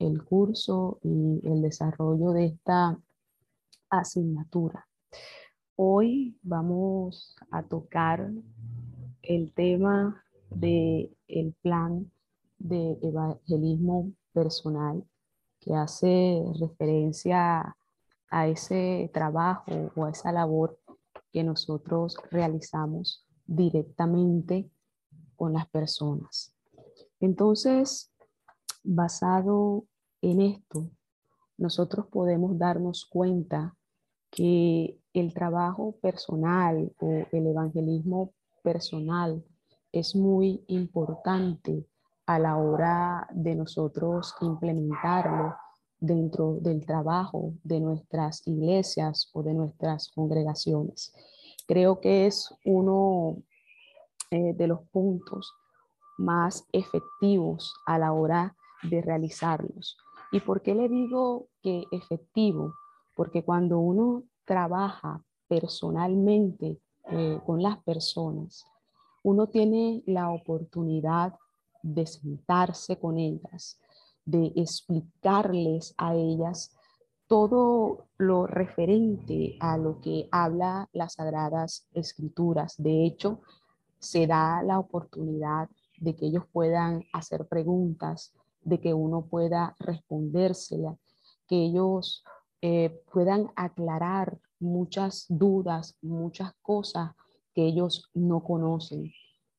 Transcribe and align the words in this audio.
el 0.00 0.24
curso 0.24 0.98
y 1.02 1.40
el 1.44 1.62
desarrollo 1.62 2.32
de 2.32 2.46
esta 2.46 2.98
asignatura. 3.90 4.88
Hoy 5.76 6.38
vamos 6.42 7.36
a 7.50 7.62
tocar 7.62 8.30
el 9.22 9.52
tema 9.52 10.24
del 10.50 11.16
el 11.28 11.54
plan 11.62 12.10
de 12.58 12.98
evangelismo 13.02 14.12
personal 14.32 15.04
que 15.60 15.74
hace 15.74 16.42
referencia 16.58 17.76
a 18.30 18.48
ese 18.48 19.10
trabajo 19.12 19.92
o 19.94 20.04
a 20.04 20.10
esa 20.10 20.32
labor 20.32 20.78
que 21.32 21.44
nosotros 21.44 22.16
realizamos 22.30 23.26
directamente 23.46 24.70
con 25.36 25.52
las 25.52 25.68
personas. 25.68 26.54
Entonces, 27.20 28.12
basado 28.82 29.84
en 30.22 30.40
esto, 30.40 30.90
nosotros 31.56 32.06
podemos 32.06 32.58
darnos 32.58 33.04
cuenta 33.04 33.76
que 34.30 34.98
el 35.12 35.34
trabajo 35.34 35.96
personal 36.00 36.92
o 37.00 37.26
el 37.32 37.46
evangelismo 37.46 38.32
personal 38.62 39.44
es 39.92 40.14
muy 40.14 40.64
importante 40.68 41.86
a 42.26 42.38
la 42.38 42.56
hora 42.56 43.28
de 43.32 43.56
nosotros 43.56 44.34
implementarlo 44.40 45.54
dentro 45.98 46.58
del 46.60 46.86
trabajo 46.86 47.54
de 47.64 47.80
nuestras 47.80 48.46
iglesias 48.46 49.30
o 49.32 49.42
de 49.42 49.52
nuestras 49.52 50.08
congregaciones. 50.08 51.12
Creo 51.66 52.00
que 52.00 52.26
es 52.26 52.54
uno 52.64 53.42
eh, 54.30 54.54
de 54.54 54.66
los 54.66 54.80
puntos 54.90 55.52
más 56.18 56.66
efectivos 56.72 57.74
a 57.86 57.98
la 57.98 58.12
hora 58.12 58.56
de 58.82 59.02
realizarlos. 59.02 59.98
¿Y 60.32 60.40
por 60.40 60.62
qué 60.62 60.74
le 60.74 60.88
digo 60.88 61.48
que 61.62 61.84
efectivo? 61.90 62.74
Porque 63.16 63.44
cuando 63.44 63.78
uno 63.78 64.24
trabaja 64.44 65.22
personalmente 65.48 66.78
eh, 67.10 67.40
con 67.44 67.62
las 67.62 67.82
personas, 67.82 68.64
uno 69.22 69.48
tiene 69.48 70.02
la 70.06 70.30
oportunidad 70.30 71.34
de 71.82 72.06
sentarse 72.06 72.98
con 72.98 73.18
ellas, 73.18 73.80
de 74.24 74.52
explicarles 74.54 75.94
a 75.96 76.14
ellas 76.14 76.76
todo 77.26 78.06
lo 78.16 78.46
referente 78.46 79.56
a 79.60 79.76
lo 79.76 80.00
que 80.00 80.28
habla 80.30 80.88
las 80.92 81.14
sagradas 81.14 81.86
escrituras. 81.92 82.74
De 82.76 83.04
hecho, 83.06 83.40
se 83.98 84.26
da 84.26 84.62
la 84.62 84.78
oportunidad 84.78 85.68
de 85.98 86.16
que 86.16 86.26
ellos 86.26 86.44
puedan 86.52 87.04
hacer 87.12 87.46
preguntas, 87.46 88.34
de 88.62 88.80
que 88.80 88.94
uno 88.94 89.26
pueda 89.26 89.76
respondérsela, 89.78 90.96
que 91.46 91.56
ellos 91.64 92.24
eh, 92.62 93.02
puedan 93.12 93.50
aclarar 93.56 94.38
muchas 94.58 95.26
dudas, 95.28 95.96
muchas 96.02 96.52
cosas 96.62 97.12
que 97.54 97.66
ellos 97.66 98.10
no 98.14 98.42
conocen. 98.44 99.10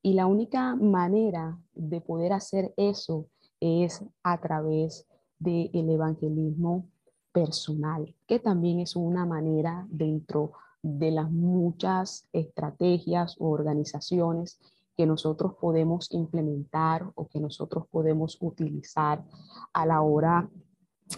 Y 0.03 0.13
la 0.13 0.27
única 0.27 0.75
manera 0.75 1.59
de 1.73 2.01
poder 2.01 2.33
hacer 2.33 2.73
eso 2.77 3.27
es 3.59 4.03
a 4.23 4.39
través 4.39 5.05
del 5.39 5.89
evangelismo 5.89 6.87
personal, 7.31 8.15
que 8.27 8.39
también 8.39 8.79
es 8.79 8.95
una 8.95 9.25
manera 9.25 9.87
dentro 9.89 10.53
de 10.83 11.11
las 11.11 11.29
muchas 11.31 12.27
estrategias 12.33 13.35
o 13.39 13.49
organizaciones 13.49 14.59
que 15.01 15.07
nosotros 15.07 15.55
podemos 15.59 16.11
implementar 16.11 17.09
o 17.15 17.27
que 17.27 17.39
nosotros 17.39 17.87
podemos 17.89 18.37
utilizar 18.39 19.25
a 19.73 19.83
la 19.83 20.01
hora 20.01 20.47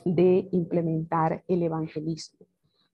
de 0.06 0.48
implementar 0.54 1.44
el 1.50 1.64
evangelismo, 1.64 2.48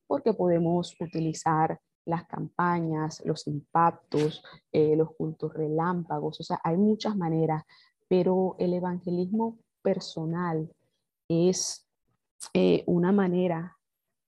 porque 0.08 0.34
podemos 0.34 0.96
utilizar 1.00 1.80
las 2.06 2.26
campañas, 2.26 3.22
los 3.24 3.46
impactos, 3.46 4.44
eh, 4.72 4.96
los 4.96 5.12
cultos 5.16 5.54
relámpagos, 5.54 6.40
o 6.40 6.44
sea, 6.44 6.60
hay 6.64 6.76
muchas 6.76 7.16
maneras, 7.16 7.64
pero 8.08 8.56
el 8.58 8.74
evangelismo 8.74 9.60
personal 9.84 10.74
es 11.28 11.88
eh, 12.56 12.84
una 12.88 13.12
manera 13.12 13.78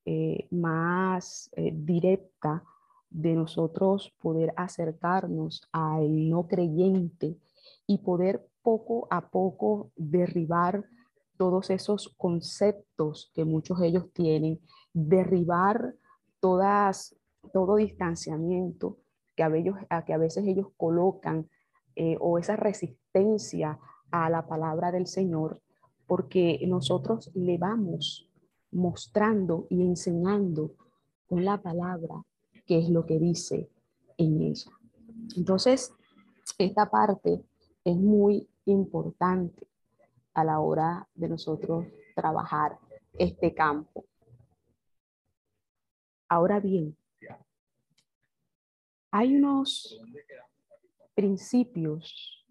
eh, 0.06 0.48
más 0.52 1.50
directa 1.56 2.64
de 3.12 3.36
nosotros 3.36 4.14
poder 4.22 4.54
acercarnos 4.56 5.68
al 5.72 6.30
no 6.30 6.48
creyente 6.48 7.38
y 7.86 8.00
poder 8.00 8.48
poco 8.64 9.08
a 9.10 9.30
poco 9.30 9.92
derribar 9.96 10.86
todos 11.38 11.70
esos 11.70 12.14
conceptos 12.18 13.32
que 13.34 13.44
muchos 13.44 13.80
de 13.80 13.88
ellos 13.88 14.12
tienen, 14.14 14.60
derribar 14.94 15.96
todas, 16.40 17.16
todo 17.52 17.76
distanciamiento 17.76 18.98
que 19.36 19.44
a, 19.44 19.56
ellos, 19.56 19.76
a 19.90 20.06
que 20.06 20.14
a 20.14 20.18
veces 20.18 20.46
ellos 20.48 20.68
colocan 20.78 21.50
eh, 21.96 22.16
o 22.20 22.38
esa 22.38 22.56
resistencia 22.56 23.78
a 24.12 24.30
la 24.30 24.48
palabra 24.48 24.92
del 24.92 25.08
Señor, 25.08 25.62
porque 26.08 26.64
nosotros 26.68 27.32
le 27.34 27.58
vamos 27.58 28.30
mostrando 28.72 29.68
y 29.70 29.82
enseñando 29.82 30.72
con 31.28 31.44
la 31.44 31.62
palabra 31.62 32.24
qué 32.72 32.80
es 32.80 32.90
lo 32.90 33.06
que 33.06 33.20
dice 33.20 33.70
en 34.16 34.44
ella. 34.44 34.72
Entonces, 35.36 35.94
esta 36.58 36.90
parte 36.90 37.44
es 37.84 37.98
muy 37.98 38.48
importante 38.64 39.68
a 40.34 40.46
la 40.46 40.62
hora 40.62 41.06
de 41.14 41.28
nosotros 41.28 41.86
trabajar 42.16 42.80
este 43.20 43.54
campo. 43.54 44.06
Ahora 46.30 46.62
bien, 46.62 46.96
hay 49.12 49.36
unos 49.36 50.00
principios 51.14 52.48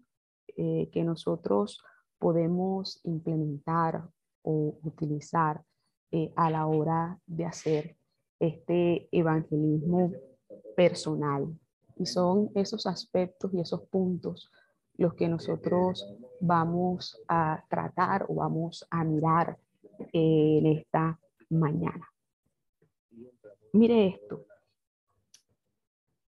eh, 0.55 0.87
que 0.93 1.03
nosotros 1.03 1.83
podemos 2.19 3.01
implementar 3.05 4.07
o 4.43 4.77
utilizar 4.83 5.63
eh, 6.11 6.31
a 6.35 6.51
la 6.51 6.67
hora 6.67 7.19
de 7.25 7.45
hacer 7.45 7.97
este 8.41 9.07
evangelismo 9.11 10.11
personal. 10.75 11.47
Y 11.95 12.07
son 12.07 12.49
esos 12.55 12.87
aspectos 12.87 13.53
y 13.53 13.61
esos 13.61 13.81
puntos 13.83 14.51
los 14.97 15.13
que 15.13 15.27
nosotros 15.27 16.05
vamos 16.39 17.21
a 17.27 17.63
tratar 17.69 18.25
o 18.27 18.35
vamos 18.35 18.85
a 18.89 19.03
mirar 19.03 19.57
en 20.11 20.65
esta 20.65 21.19
mañana. 21.49 22.07
Mire 23.73 24.07
esto. 24.07 24.45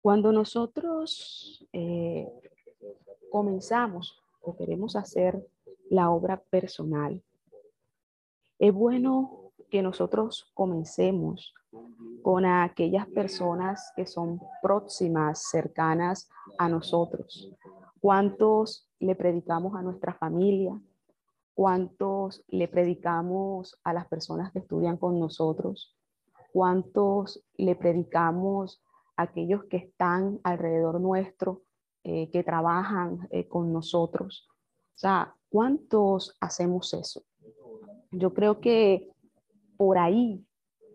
Cuando 0.01 0.31
nosotros 0.31 1.65
eh, 1.73 2.27
comenzamos 3.29 4.17
o 4.41 4.55
queremos 4.55 4.95
hacer 4.95 5.45
la 5.89 6.09
obra 6.09 6.41
personal, 6.49 7.21
es 8.59 8.73
bueno 8.73 9.46
que 9.69 9.81
nosotros 9.81 10.51
comencemos 10.53 11.53
con 12.21 12.45
aquellas 12.45 13.07
personas 13.07 13.91
que 13.95 14.05
son 14.05 14.39
próximas, 14.61 15.49
cercanas 15.49 16.29
a 16.57 16.69
nosotros. 16.69 17.51
¿Cuántos 17.99 18.89
le 18.99 19.15
predicamos 19.15 19.75
a 19.75 19.81
nuestra 19.81 20.13
familia? 20.13 20.79
¿Cuántos 21.53 22.43
le 22.47 22.67
predicamos 22.67 23.79
a 23.83 23.93
las 23.93 24.07
personas 24.07 24.51
que 24.51 24.59
estudian 24.59 24.97
con 24.97 25.19
nosotros? 25.19 25.95
¿Cuántos 26.53 27.43
le 27.55 27.75
predicamos 27.75 28.81
a 29.15 29.23
aquellos 29.23 29.65
que 29.65 29.77
están 29.77 30.39
alrededor 30.43 31.01
nuestro, 31.01 31.63
eh, 32.03 32.29
que 32.31 32.43
trabajan 32.43 33.27
eh, 33.31 33.47
con 33.47 33.73
nosotros? 33.73 34.47
O 34.95 34.99
sea, 34.99 35.35
¿cuántos 35.49 36.35
hacemos 36.39 36.93
eso? 36.93 37.23
Yo 38.11 38.33
creo 38.33 38.59
que 38.59 39.09
por 39.77 39.97
ahí 39.97 40.45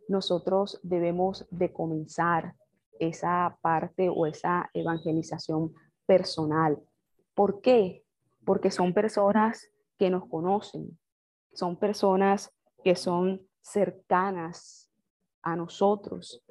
nosotros 0.08 0.80
debemos 0.82 1.46
de 1.50 1.72
comenzar 1.72 2.54
esa 2.98 3.58
parte 3.62 4.08
o 4.08 4.26
esa 4.26 4.70
evangelización 4.74 5.72
personal. 6.06 6.78
¿Por 7.34 7.60
qué? 7.60 8.04
Porque 8.44 8.70
son 8.70 8.92
personas 8.92 9.68
que 9.98 10.10
nos 10.10 10.28
conocen, 10.28 10.98
son 11.52 11.76
personas 11.76 12.52
que 12.84 12.96
son 12.96 13.40
cercanas 13.60 14.90
a 15.42 15.56
nosotros 15.56 16.44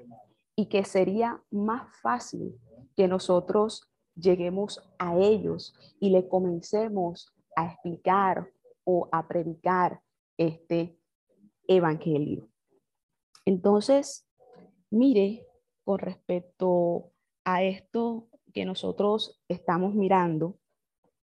y 0.56 0.68
que 0.68 0.84
sería 0.86 1.42
más 1.52 1.88
fácil 2.02 2.58
que 2.96 3.08
nosotros 3.08 3.88
lleguemos 4.16 4.82
a 5.00 5.18
ellos 5.18 5.74
y 6.00 6.10
le 6.10 6.28
comencemos 6.28 7.34
a 7.56 7.66
explicar 7.68 8.50
o 8.84 9.08
a 9.12 9.28
predicar 9.28 10.02
este 10.38 10.98
evangelio. 11.68 12.50
Entonces, 13.46 14.28
mire, 14.90 15.48
con 15.84 16.00
respecto 16.00 17.12
a 17.44 17.64
esto 17.64 18.28
que 18.54 18.66
nosotros 18.66 19.42
estamos 19.48 19.94
mirando, 19.96 20.58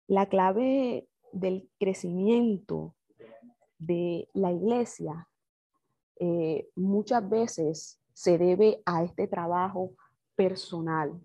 la 0.08 0.28
clave 0.28 1.08
del 1.32 1.70
crecimiento 1.80 2.96
de 3.78 4.30
la 4.34 4.52
iglesia 4.52 5.28
eh, 6.20 6.70
muchas 6.76 7.28
veces 7.30 8.00
se 8.14 8.38
debe 8.38 8.82
a 8.86 9.04
este 9.04 9.28
trabajo 9.28 9.92
personal 10.36 11.20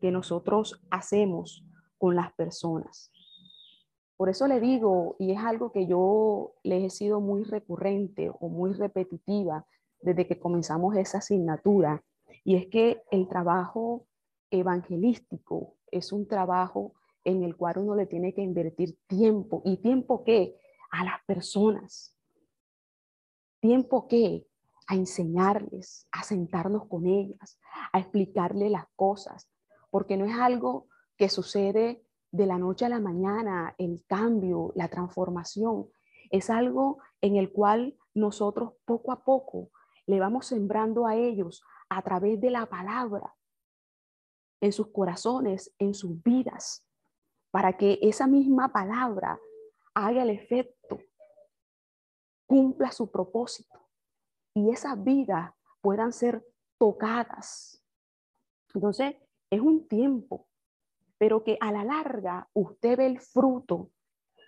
que 0.00 0.10
nosotros 0.10 0.80
hacemos 0.90 1.64
con 1.98 2.14
las 2.14 2.32
personas. 2.34 3.10
Por 4.16 4.28
eso 4.30 4.46
le 4.48 4.60
digo, 4.60 5.16
y 5.18 5.32
es 5.32 5.38
algo 5.38 5.72
que 5.72 5.86
yo 5.86 6.54
les 6.62 6.84
he 6.84 6.90
sido 6.90 7.20
muy 7.20 7.44
recurrente 7.44 8.30
o 8.40 8.48
muy 8.48 8.72
repetitiva 8.72 9.66
desde 10.00 10.26
que 10.26 10.38
comenzamos 10.38 10.96
esa 10.96 11.18
asignatura, 11.18 12.02
y 12.44 12.56
es 12.56 12.66
que 12.68 13.02
el 13.10 13.28
trabajo 13.28 14.06
evangelístico 14.50 15.74
es 15.90 16.12
un 16.12 16.26
trabajo 16.26 16.94
en 17.24 17.42
el 17.42 17.56
cual 17.56 17.78
uno 17.78 17.96
le 17.96 18.06
tiene 18.06 18.32
que 18.32 18.42
invertir 18.42 18.96
tiempo. 19.08 19.60
¿Y 19.64 19.78
tiempo 19.78 20.22
qué? 20.22 20.56
A 20.90 21.04
las 21.04 21.24
personas. 21.26 22.16
¿Tiempo 23.60 24.06
qué? 24.06 24.46
A 24.86 24.94
enseñarles, 24.94 26.06
a 26.12 26.22
sentarnos 26.22 26.86
con 26.86 27.06
ellas, 27.06 27.58
a 27.92 27.98
explicarles 27.98 28.70
las 28.70 28.86
cosas, 28.94 29.50
porque 29.90 30.16
no 30.16 30.24
es 30.24 30.36
algo 30.38 30.86
que 31.16 31.28
sucede 31.28 32.05
de 32.30 32.46
la 32.46 32.58
noche 32.58 32.84
a 32.84 32.88
la 32.88 33.00
mañana, 33.00 33.74
el 33.78 34.04
cambio, 34.06 34.72
la 34.74 34.88
transformación. 34.88 35.88
Es 36.30 36.50
algo 36.50 36.98
en 37.20 37.36
el 37.36 37.52
cual 37.52 37.96
nosotros 38.14 38.74
poco 38.84 39.12
a 39.12 39.24
poco 39.24 39.70
le 40.06 40.20
vamos 40.20 40.46
sembrando 40.46 41.06
a 41.06 41.16
ellos 41.16 41.62
a 41.88 42.02
través 42.02 42.40
de 42.40 42.50
la 42.50 42.66
palabra, 42.66 43.34
en 44.60 44.72
sus 44.72 44.88
corazones, 44.88 45.74
en 45.78 45.94
sus 45.94 46.22
vidas, 46.22 46.84
para 47.50 47.76
que 47.76 47.98
esa 48.02 48.26
misma 48.26 48.72
palabra 48.72 49.38
haga 49.94 50.22
el 50.22 50.30
efecto, 50.30 50.98
cumpla 52.46 52.92
su 52.92 53.10
propósito 53.10 53.88
y 54.54 54.70
esas 54.70 55.02
vidas 55.02 55.52
puedan 55.80 56.12
ser 56.12 56.44
tocadas. 56.78 57.84
Entonces, 58.74 59.16
es 59.50 59.60
un 59.60 59.86
tiempo, 59.86 60.48
pero 61.18 61.44
que 61.44 61.56
a 61.60 61.72
la 61.72 61.84
larga 61.84 62.48
usted 62.52 62.98
ve 62.98 63.06
el 63.06 63.20
fruto 63.20 63.90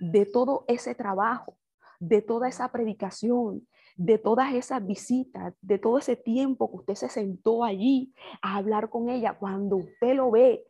de 0.00 0.26
todo 0.26 0.64
ese 0.68 0.94
trabajo, 0.94 1.56
de 1.98 2.22
toda 2.22 2.48
esa 2.48 2.70
predicación, 2.70 3.66
de 3.96 4.16
todas 4.18 4.54
esas 4.54 4.86
visitas, 4.86 5.54
de 5.60 5.78
todo 5.78 5.98
ese 5.98 6.14
tiempo 6.14 6.70
que 6.70 6.76
usted 6.76 6.94
se 6.94 7.08
sentó 7.08 7.64
allí 7.64 8.14
a 8.42 8.56
hablar 8.56 8.90
con 8.90 9.10
ella, 9.10 9.36
cuando 9.36 9.76
usted 9.76 10.14
lo 10.14 10.30
ve 10.30 10.64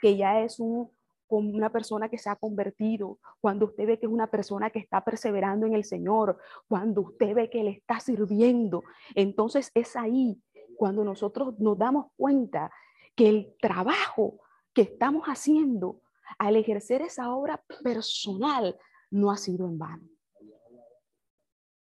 que 0.00 0.16
ya 0.16 0.40
es 0.40 0.58
un, 0.58 0.90
una 1.28 1.70
persona 1.70 2.08
que 2.08 2.18
se 2.18 2.30
ha 2.30 2.36
convertido, 2.36 3.18
cuando 3.40 3.66
usted 3.66 3.86
ve 3.86 3.98
que 3.98 4.06
es 4.06 4.12
una 4.12 4.28
persona 4.28 4.70
que 4.70 4.78
está 4.78 5.04
perseverando 5.04 5.66
en 5.66 5.74
el 5.74 5.84
Señor, 5.84 6.38
cuando 6.66 7.02
usted 7.02 7.34
ve 7.34 7.50
que 7.50 7.62
le 7.62 7.70
está 7.70 8.00
sirviendo, 8.00 8.82
entonces 9.14 9.70
es 9.74 9.94
ahí 9.96 10.40
cuando 10.76 11.04
nosotros 11.04 11.58
nos 11.58 11.78
damos 11.78 12.06
cuenta 12.16 12.72
que 13.14 13.28
el 13.28 13.54
trabajo 13.60 14.40
que 14.74 14.82
estamos 14.82 15.26
haciendo 15.26 16.00
al 16.38 16.56
ejercer 16.56 17.02
esa 17.02 17.34
obra 17.34 17.62
personal 17.82 18.76
no 19.10 19.30
ha 19.30 19.36
sido 19.36 19.66
en 19.66 19.78
vano. 19.78 20.08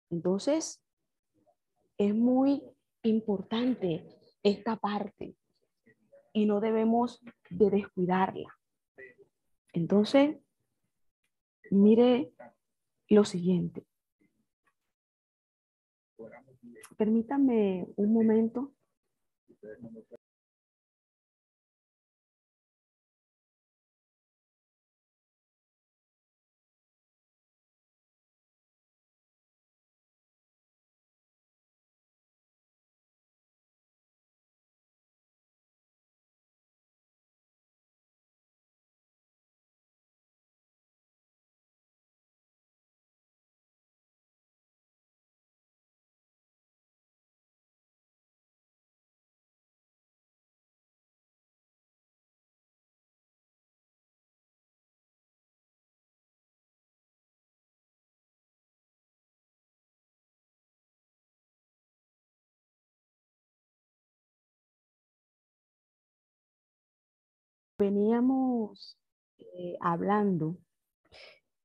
Entonces, 0.09 0.83
es 1.97 2.15
muy 2.15 2.63
importante 3.03 4.05
esta 4.43 4.75
parte 4.75 5.35
y 6.33 6.45
no 6.45 6.59
debemos 6.59 7.21
de 7.49 7.69
descuidarla. 7.69 8.57
Entonces, 9.73 10.37
mire 11.69 12.33
lo 13.07 13.23
siguiente. 13.23 13.85
Permítame 16.97 17.87
un 17.95 18.13
momento. 18.13 18.73
Veníamos 67.81 68.95
eh, 69.39 69.75
hablando, 69.79 70.55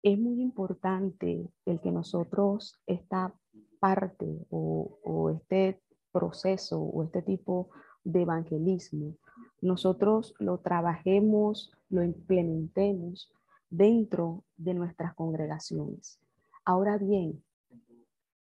es 0.02 0.18
muy 0.18 0.40
importante 0.40 1.46
el 1.66 1.80
que 1.82 1.92
nosotros 1.92 2.80
esta 2.86 3.34
parte 3.80 4.26
o, 4.48 4.98
o 5.04 5.28
este 5.28 5.82
proceso 6.12 6.80
o 6.80 7.04
este 7.04 7.20
tipo 7.20 7.68
de 8.02 8.23
evangelismo, 8.23 9.18
nosotros 9.61 10.35
lo 10.38 10.56
trabajemos, 10.58 11.70
lo 11.90 12.02
implementemos 12.02 13.30
dentro 13.68 14.42
de 14.56 14.73
nuestras 14.73 15.14
congregaciones. 15.14 16.18
Ahora 16.64 16.96
bien, 16.96 17.44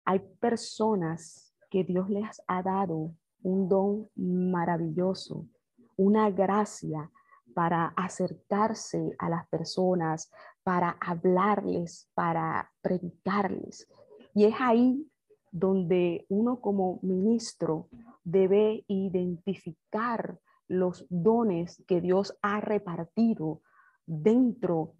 hay 0.03 0.19
personas 0.41 1.53
que 1.69 1.85
Dios 1.85 2.09
les 2.09 2.41
ha 2.47 2.61
dado 2.63 3.13
un 3.43 3.69
don 3.69 4.09
maravilloso, 4.15 5.47
una 5.95 6.29
gracia 6.31 7.09
para 7.53 7.93
acercarse 7.95 9.15
a 9.19 9.29
las 9.29 9.47
personas, 9.47 10.31
para 10.63 10.97
hablarles, 10.99 12.09
para 12.13 12.71
predicarles. 12.81 13.87
Y 14.33 14.45
es 14.45 14.55
ahí 14.59 15.07
donde 15.51 16.25
uno 16.29 16.61
como 16.61 16.99
ministro 17.01 17.89
debe 18.23 18.85
identificar 18.87 20.39
los 20.67 21.05
dones 21.09 21.83
que 21.87 21.99
Dios 21.99 22.37
ha 22.41 22.61
repartido 22.61 23.61
dentro 24.05 24.93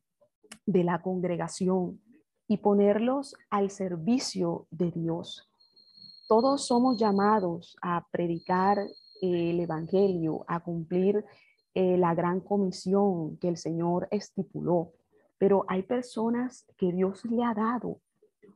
de 0.65 0.83
la 0.83 1.01
congregación 1.01 2.01
y 2.47 2.57
ponerlos 2.57 3.35
al 3.49 3.69
servicio 3.69 4.67
de 4.69 4.91
Dios. 4.91 5.49
Todos 6.27 6.65
somos 6.67 6.97
llamados 6.97 7.77
a 7.81 8.05
predicar 8.11 8.77
el 9.21 9.59
Evangelio, 9.59 10.43
a 10.47 10.59
cumplir 10.59 11.23
eh, 11.73 11.97
la 11.97 12.13
gran 12.13 12.41
comisión 12.41 13.37
que 13.37 13.47
el 13.47 13.57
Señor 13.57 14.07
estipuló, 14.11 14.93
pero 15.37 15.63
hay 15.67 15.83
personas 15.83 16.65
que 16.77 16.91
Dios 16.91 17.23
le 17.25 17.43
ha 17.43 17.53
dado, 17.53 18.01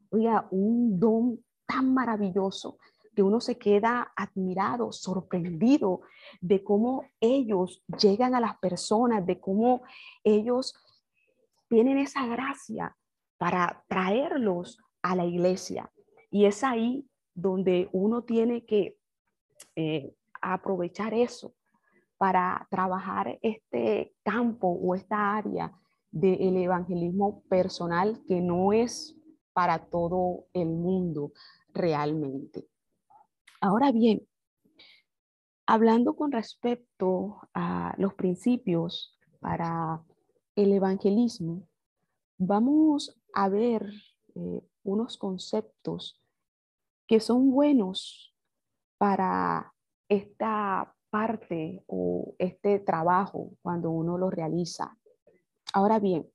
oiga, 0.09 0.47
un 0.51 0.99
don 0.99 1.39
tan 1.65 1.93
maravilloso 1.93 2.77
que 3.15 3.23
uno 3.23 3.39
se 3.39 3.57
queda 3.57 4.11
admirado, 4.17 4.91
sorprendido 4.91 6.01
de 6.41 6.61
cómo 6.61 7.05
ellos 7.21 7.83
llegan 7.99 8.35
a 8.35 8.41
las 8.41 8.57
personas, 8.57 9.25
de 9.25 9.39
cómo 9.39 9.83
ellos 10.23 10.75
tienen 11.69 11.97
esa 11.97 12.27
gracia 12.27 12.97
para 13.37 13.83
traerlos 13.87 14.79
a 15.01 15.15
la 15.15 15.25
iglesia. 15.25 15.89
Y 16.29 16.45
es 16.45 16.63
ahí 16.65 17.07
donde 17.33 17.87
uno 17.93 18.23
tiene 18.23 18.65
que 18.65 18.97
eh, 19.77 20.13
aprovechar 20.41 21.13
eso 21.13 21.53
para 22.17 22.67
trabajar 22.69 23.39
este 23.41 24.13
campo 24.23 24.67
o 24.67 24.95
esta 24.95 25.35
área 25.35 25.71
del 26.11 26.55
evangelismo 26.57 27.43
personal 27.49 28.23
que 28.27 28.39
no 28.41 28.71
es 28.71 29.15
para 29.53 29.85
todo 29.89 30.45
el 30.53 30.69
mundo. 30.69 31.31
realmente. 31.73 32.69
Ahora 33.59 33.91
bien, 33.91 34.25
hablando 35.65 36.15
con 36.15 36.31
respecto 36.31 37.41
a 37.53 37.93
los 37.97 38.13
principios 38.13 39.19
para 39.41 40.01
el 40.55 40.71
evangelismo, 40.71 41.67
vamos 42.37 43.19
a 43.33 43.49
ver 43.49 43.91
eh, 44.35 44.61
unos 44.83 45.17
conceptos 45.17 46.21
que 47.07 47.19
son 47.19 47.51
buenos 47.51 48.33
para 48.97 49.73
esta 50.07 50.94
parte 51.15 51.81
o 51.87 52.35
este 52.39 52.77
trabajo 52.79 53.51
cuando 53.61 53.89
uno 53.89 54.17
lo 54.17 54.29
realiza. 54.29 54.97
Ahora 55.71 55.97
bien, 55.97 56.29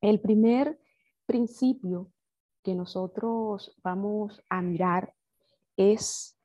el 0.00 0.20
primer 0.20 0.78
principio 1.26 2.12
que 2.62 2.76
nosotros 2.76 3.76
vamos 3.82 4.44
a 4.48 4.62
mirar 4.62 5.12
es 5.76 6.38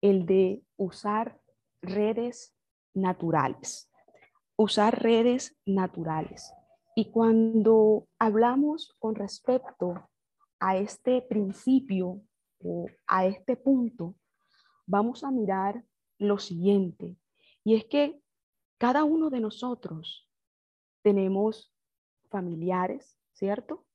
el 0.00 0.24
de 0.24 0.64
usar 0.78 1.38
redes 1.82 2.56
naturales. 2.94 3.90
Usar 4.56 5.02
redes 5.02 5.58
naturales. 5.66 6.54
Y 6.96 7.10
cuando 7.10 8.08
hablamos 8.18 8.96
con 8.98 9.14
respecto 9.14 10.08
a 10.58 10.78
este 10.78 11.20
principio 11.20 12.22
o 12.64 12.86
a 13.06 13.26
este 13.26 13.56
punto, 13.56 14.14
vamos 14.86 15.22
a 15.22 15.30
mirar 15.30 15.84
lo 16.18 16.38
siguiente. 16.38 17.16
Y 17.64 17.74
es 17.74 17.84
que 17.84 18.20
cada 18.78 19.04
uno 19.04 19.30
de 19.30 19.40
nosotros 19.40 20.28
tenemos 21.02 21.72
familiares, 22.30 23.18
¿cierto? 23.32 23.86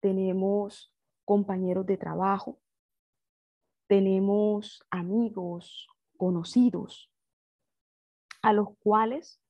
Tenemos 0.00 0.94
compañeros 1.24 1.86
de 1.86 1.96
trabajo, 1.96 2.60
tenemos 3.88 4.84
amigos, 4.90 5.88
conocidos, 6.16 7.10
a 8.42 8.52
los 8.52 8.76
cuales 8.78 9.40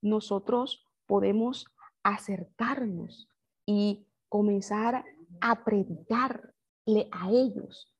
nosotros 0.00 0.84
podemos 1.06 1.66
acercarnos 2.02 3.28
y 3.64 4.06
comenzar 4.28 5.04
a 5.40 5.64
predicarle 5.64 7.08
a 7.10 7.30
ellos 7.30 7.94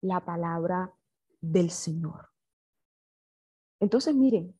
la 0.00 0.24
palabra 0.24 0.92
del 1.40 1.70
Señor. 1.70 2.28
Entonces, 3.80 4.14
miren, 4.14 4.58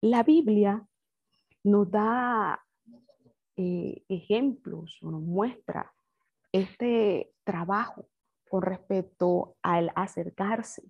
la 0.00 0.22
Biblia 0.22 0.86
nos 1.62 1.90
da 1.90 2.64
eh, 3.62 4.04
ejemplos 4.08 4.98
nos 5.02 5.20
muestra 5.20 5.92
este 6.50 7.30
trabajo 7.44 8.08
con 8.48 8.62
respecto 8.62 9.56
al 9.60 9.92
acercarse, 9.94 10.82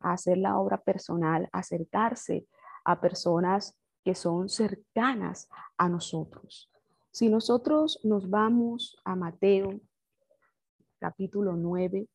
a 0.00 0.14
hacer 0.14 0.38
la 0.38 0.58
obra 0.58 0.82
personal, 0.82 1.48
acercarse 1.52 2.48
a 2.84 3.00
personas 3.00 3.78
que 4.04 4.16
son 4.16 4.48
cercanas 4.48 5.48
a 5.76 5.88
nosotros. 5.88 6.68
Si 7.12 7.28
nosotros 7.28 8.00
nos 8.02 8.28
vamos 8.28 8.96
a 9.04 9.14
Mateo 9.14 9.80
capítulo 10.98 11.52
9 11.54 12.08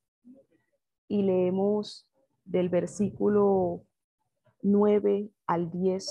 y 1.07 1.21
leemos 1.21 2.05
del 2.45 2.69
versículo 2.69 3.83
9 4.62 5.29
al 5.47 5.71
10, 5.71 6.07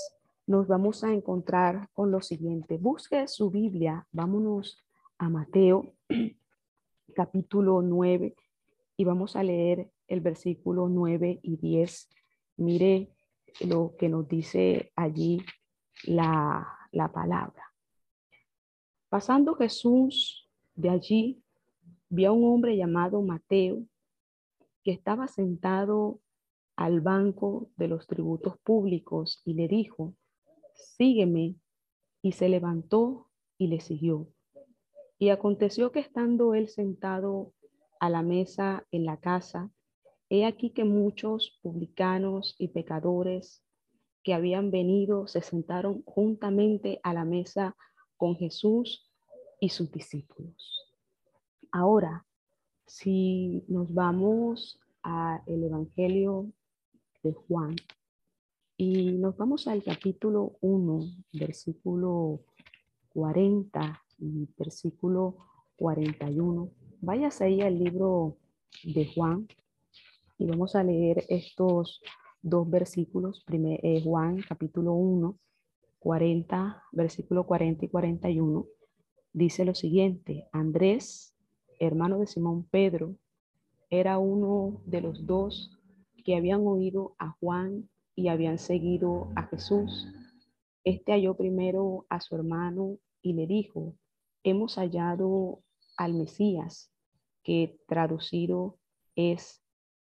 nos 0.47 0.67
vamos 0.67 1.03
a 1.03 1.13
encontrar 1.13 1.89
con 1.93 2.11
lo 2.11 2.21
siguiente. 2.21 2.77
Busque 2.77 3.27
su 3.27 3.49
Biblia, 3.49 4.07
vámonos 4.11 4.83
a 5.17 5.29
Mateo 5.29 5.93
capítulo 7.15 7.81
9 7.81 8.35
y 8.97 9.03
vamos 9.03 9.35
a 9.35 9.43
leer 9.43 9.89
el 10.07 10.21
versículo 10.21 10.89
9 10.89 11.39
y 11.41 11.57
10. 11.57 12.09
Mire 12.57 13.09
lo 13.61 13.95
que 13.97 14.09
nos 14.09 14.27
dice 14.27 14.91
allí 14.95 15.41
la, 16.03 16.67
la 16.91 17.11
palabra. 17.11 17.63
Pasando 19.09 19.55
Jesús 19.55 20.49
de 20.75 20.89
allí, 20.89 21.43
vio 22.09 22.29
a 22.29 22.33
un 22.33 22.45
hombre 22.45 22.75
llamado 22.75 23.21
Mateo 23.21 23.83
que 24.83 24.91
estaba 24.91 25.27
sentado 25.27 26.19
al 26.75 27.01
banco 27.01 27.69
de 27.77 27.87
los 27.87 28.07
tributos 28.07 28.57
públicos 28.59 29.41
y 29.45 29.53
le 29.53 29.67
dijo, 29.67 30.15
sígueme. 30.73 31.55
Y 32.25 32.31
se 32.31 32.47
levantó 32.47 33.27
y 33.57 33.67
le 33.67 33.81
siguió. 33.81 34.29
Y 35.19 35.29
aconteció 35.29 35.91
que 35.91 35.99
estando 35.99 36.53
él 36.53 36.69
sentado 36.69 37.53
a 37.99 38.09
la 38.09 38.21
mesa 38.21 38.87
en 38.91 39.05
la 39.05 39.17
casa, 39.17 39.69
he 40.29 40.45
aquí 40.45 40.69
que 40.69 40.85
muchos 40.85 41.59
publicanos 41.61 42.55
y 42.57 42.69
pecadores 42.69 43.61
que 44.23 44.33
habían 44.33 44.71
venido 44.71 45.27
se 45.27 45.41
sentaron 45.41 46.01
juntamente 46.05 47.01
a 47.03 47.13
la 47.13 47.25
mesa 47.25 47.75
con 48.15 48.37
Jesús 48.37 49.11
y 49.59 49.69
sus 49.69 49.91
discípulos. 49.91 50.95
Ahora, 51.71 52.25
si 52.93 53.63
nos 53.67 53.91
vamos 53.91 54.79
al 55.01 55.41
Evangelio 55.47 56.51
de 57.23 57.33
Juan 57.33 57.75
y 58.77 59.13
nos 59.13 59.35
vamos 59.35 59.67
al 59.67 59.81
capítulo 59.81 60.57
1, 60.61 60.99
versículo 61.33 62.41
40 63.09 63.99
y 64.19 64.47
versículo 64.55 65.37
41, 65.75 66.69
váyase 67.01 67.45
ahí 67.45 67.61
al 67.61 67.83
libro 67.83 68.37
de 68.83 69.11
Juan 69.11 69.47
y 70.37 70.45
vamos 70.45 70.75
a 70.75 70.83
leer 70.83 71.25
estos 71.29 71.99
dos 72.43 72.69
versículos, 72.69 73.43
primer, 73.43 73.79
eh, 73.83 74.03
Juan 74.03 74.37
capítulo 74.47 74.93
1, 74.93 75.35
40, 75.97 76.83
versículo 76.91 77.47
40 77.47 77.85
y 77.85 77.89
41, 77.89 78.67
dice 79.33 79.65
lo 79.65 79.73
siguiente, 79.73 80.47
Andrés, 80.51 81.32
hermano 81.79 82.19
de 82.19 82.27
Simón 82.27 82.63
Pedro, 82.69 83.15
era 83.89 84.17
uno 84.17 84.81
de 84.85 85.01
los 85.01 85.25
dos 85.25 85.79
que 86.23 86.35
habían 86.35 86.65
oído 86.65 87.15
a 87.19 87.31
Juan 87.39 87.89
y 88.15 88.27
habían 88.27 88.57
seguido 88.57 89.29
a 89.35 89.43
Jesús. 89.43 90.07
Este 90.83 91.11
halló 91.11 91.35
primero 91.35 92.05
a 92.09 92.19
su 92.19 92.35
hermano 92.35 92.97
y 93.21 93.33
le 93.33 93.47
dijo, 93.47 93.95
hemos 94.43 94.75
hallado 94.75 95.61
al 95.97 96.13
Mesías, 96.13 96.91
que 97.43 97.77
traducido 97.87 98.77
es 99.15 99.61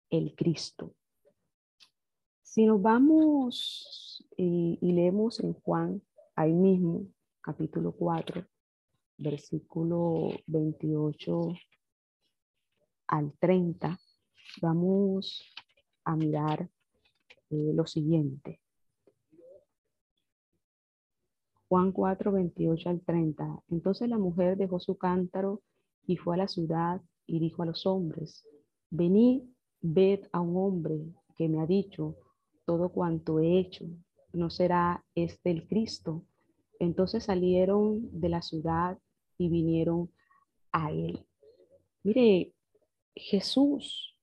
el 0.09 0.35
Cristo. 0.35 0.93
Si 2.43 2.65
nos 2.65 2.81
vamos 2.81 4.25
y, 4.37 4.79
leemos 4.81 5.39
en 5.41 5.53
Juan, 5.53 6.01
ahí 6.35 6.53
mismo, 6.53 7.07
capítulo 7.41 7.91
4, 7.91 8.45
versículo 9.17 10.29
28 10.47 11.53
al 13.07 13.33
30, 13.39 13.99
vamos 14.61 15.53
a 16.03 16.15
mirar 16.15 16.69
eh, 17.49 17.71
lo 17.73 17.85
siguiente. 17.85 18.59
Juan 21.67 21.91
4, 21.91 22.31
28 22.31 22.89
al 22.89 23.01
30. 23.01 23.63
Entonces 23.69 24.09
la 24.09 24.17
mujer 24.17 24.57
dejó 24.57 24.79
su 24.79 24.97
cántaro 24.97 25.61
y 26.05 26.17
fue 26.17 26.35
a 26.35 26.39
la 26.39 26.47
ciudad 26.47 27.01
y 27.25 27.39
dijo 27.39 27.63
a 27.63 27.65
los 27.65 27.85
hombres, 27.85 28.45
venid, 28.89 29.43
ved 29.81 30.27
a 30.31 30.41
un 30.41 30.55
hombre 30.57 30.99
que 31.35 31.49
me 31.49 31.59
ha 31.59 31.65
dicho, 31.65 32.15
todo 32.65 32.89
cuanto 32.89 33.39
he 33.39 33.59
hecho, 33.59 33.85
¿no 34.33 34.49
será 34.49 35.03
este 35.15 35.51
el 35.51 35.67
Cristo? 35.67 36.23
Entonces 36.79 37.23
salieron 37.23 38.09
de 38.19 38.29
la 38.29 38.41
ciudad 38.41 38.97
y 39.37 39.49
vinieron 39.49 40.11
a 40.71 40.91
él. 40.91 41.25
Mire, 42.03 42.53
Jesús 43.15 44.15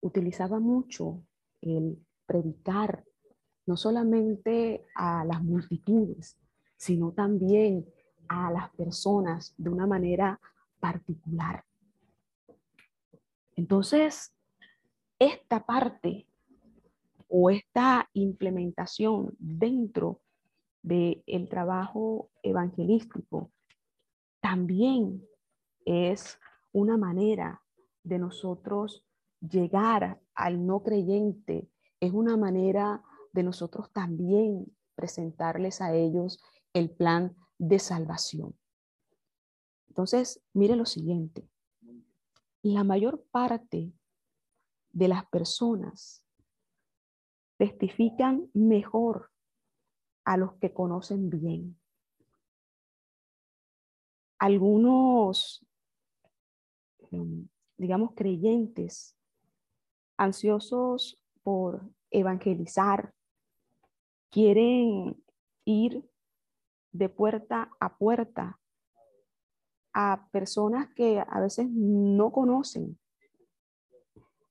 utilizaba 0.00 0.60
mucho 0.60 1.22
el 1.60 1.98
predicar, 2.26 3.04
no 3.66 3.76
solamente 3.76 4.86
a 4.94 5.24
las 5.24 5.42
multitudes, 5.42 6.38
sino 6.76 7.12
también 7.12 7.86
a 8.28 8.50
las 8.50 8.70
personas 8.70 9.54
de 9.56 9.70
una 9.70 9.86
manera 9.86 10.40
particular. 10.78 11.64
Entonces, 13.56 14.32
esta 15.18 15.64
parte 15.64 16.26
o 17.28 17.50
esta 17.50 18.08
implementación 18.12 19.34
dentro 19.38 20.20
del 20.82 21.22
el 21.26 21.48
trabajo 21.48 22.30
evangelístico 22.42 23.50
también 24.48 25.26
es 25.84 26.38
una 26.70 26.96
manera 26.96 27.64
de 28.04 28.20
nosotros 28.20 29.04
llegar 29.40 30.20
al 30.36 30.64
no 30.64 30.84
creyente, 30.84 31.68
es 31.98 32.12
una 32.12 32.36
manera 32.36 33.02
de 33.32 33.42
nosotros 33.42 33.90
también 33.90 34.72
presentarles 34.94 35.80
a 35.80 35.94
ellos 35.96 36.40
el 36.74 36.92
plan 36.92 37.34
de 37.58 37.80
salvación. 37.80 38.56
Entonces, 39.88 40.40
mire 40.52 40.76
lo 40.76 40.86
siguiente. 40.86 41.50
la 42.62 42.84
mayor 42.84 43.24
parte 43.32 43.92
de 44.92 45.08
las 45.08 45.26
personas 45.26 46.24
testifican 47.56 48.48
mejor 48.54 49.32
a 50.24 50.36
los 50.36 50.54
que 50.60 50.72
conocen 50.72 51.30
bien. 51.30 51.80
Algunos, 54.38 55.66
em, 57.10 57.48
digamos, 57.76 58.12
creyentes, 58.14 59.16
ansiosos 60.16 61.22
por 61.42 61.82
evangelizar, 62.10 63.14
quieren 64.30 65.22
ir 65.64 66.08
de 66.92 67.08
puerta 67.08 67.70
a 67.80 67.96
puerta 67.96 68.58
a 69.92 70.28
personas 70.30 70.88
que 70.94 71.24
a 71.26 71.40
veces 71.40 71.68
no 71.70 72.30
conocen, 72.30 72.98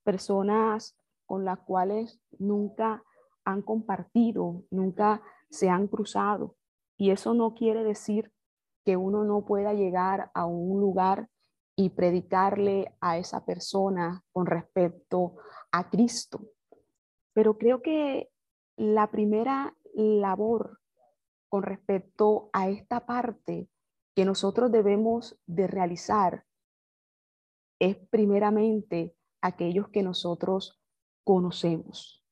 personas 0.03 0.97
con 1.25 1.45
las 1.45 1.59
cuales 1.59 2.19
nunca 2.39 3.03
han 3.43 3.61
compartido, 3.61 4.63
nunca 4.71 5.21
se 5.49 5.69
han 5.69 5.87
cruzado. 5.87 6.55
Y 6.97 7.11
eso 7.11 7.33
no 7.33 7.53
quiere 7.53 7.83
decir 7.83 8.31
que 8.85 8.95
uno 8.95 9.23
no 9.23 9.45
pueda 9.45 9.73
llegar 9.73 10.31
a 10.33 10.45
un 10.45 10.79
lugar 10.79 11.27
y 11.75 11.89
predicarle 11.89 12.95
a 13.01 13.17
esa 13.17 13.43
persona 13.45 14.23
con 14.31 14.45
respecto 14.45 15.35
a 15.71 15.89
Cristo. 15.89 16.51
Pero 17.33 17.57
creo 17.57 17.81
que 17.81 18.29
la 18.77 19.11
primera 19.11 19.75
labor 19.93 20.79
con 21.49 21.63
respecto 21.63 22.49
a 22.53 22.69
esta 22.69 23.05
parte 23.05 23.69
que 24.15 24.23
nosotros 24.23 24.71
debemos 24.71 25.37
de 25.45 25.67
realizar 25.67 26.45
es 27.79 27.97
primeramente 28.09 29.15
aquellos 29.41 29.89
que 29.89 30.03
nosotros 30.03 30.81
conocemos. 31.23 32.23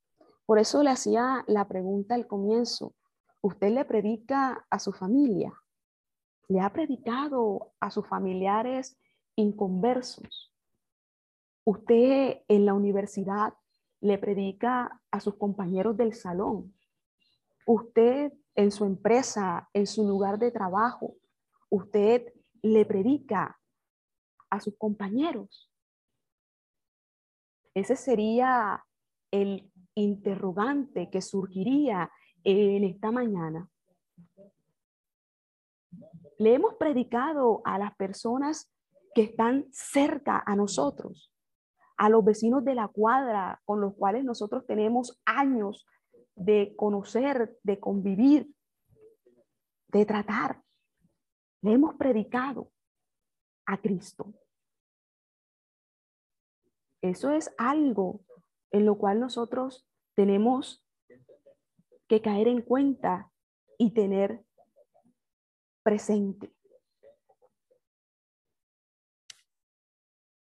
Por 0.46 0.60
eso 0.60 0.84
le 0.84 0.92
hacía 0.92 1.44
la 1.48 1.68
pregunta 1.68 2.16
al 2.16 2.28
comienzo, 2.28 2.96
¿usted 3.42 3.72
le 3.72 3.86
predica 3.86 4.66
a 4.70 4.80
su 4.80 4.94
familia? 4.94 5.54
¿Le 6.48 6.60
ha 6.60 6.72
predicado 6.72 7.74
a 7.80 7.90
sus 7.90 8.08
familiares 8.08 8.98
inconversos? 9.36 10.54
¿Usted 11.66 12.44
en 12.48 12.66
la 12.66 12.74
universidad 12.74 13.54
le 14.02 14.18
predica 14.18 15.02
a 15.12 15.20
sus 15.20 15.36
compañeros 15.36 15.96
del 15.96 16.14
salón? 16.14 16.76
¿Usted 17.66 18.34
en 18.56 18.72
su 18.72 18.86
empresa, 18.86 19.70
en 19.74 19.88
su 19.88 20.06
lugar 20.06 20.38
de 20.38 20.52
trabajo, 20.52 21.16
usted 21.70 22.34
le 22.62 22.86
predica 22.86 23.60
a 24.50 24.60
sus 24.60 24.78
compañeros? 24.78 25.72
Ese 27.74 27.96
sería 27.96 28.86
el 29.32 29.72
interrogante 29.96 31.10
que 31.10 31.22
surgiría 31.22 32.12
en 32.44 32.84
esta 32.84 33.12
mañana. 33.12 33.70
Le 36.38 36.56
hemos 36.56 36.76
predicado 36.76 37.62
a 37.66 37.78
las 37.78 37.96
personas 37.96 38.72
que 39.14 39.24
están 39.24 39.68
cerca 39.72 40.44
a 40.46 40.56
nosotros, 40.56 41.32
a 41.98 42.10
los 42.10 42.26
vecinos 42.26 42.64
de 42.66 42.76
la 42.76 42.88
cuadra 42.88 43.62
con 43.66 43.82
los 43.82 43.94
cuales 43.96 44.24
nosotros 44.24 44.66
tenemos 44.66 45.22
años 45.26 45.86
de 46.36 46.74
conocer, 46.76 47.58
de 47.64 47.80
convivir, 47.80 48.52
de 49.88 50.06
tratar. 50.06 50.64
Le 51.62 51.74
hemos 51.74 51.96
predicado 51.96 52.72
a 53.66 53.78
Cristo. 53.78 54.34
Eso 57.02 57.32
es 57.32 57.54
algo 57.58 58.22
en 58.72 58.86
lo 58.86 58.98
cual 58.98 59.20
nosotros 59.20 59.88
tenemos 60.16 60.84
que 62.08 62.22
caer 62.22 62.48
en 62.48 62.62
cuenta 62.62 63.32
y 63.78 63.92
tener 63.92 64.44
presente. 65.84 66.52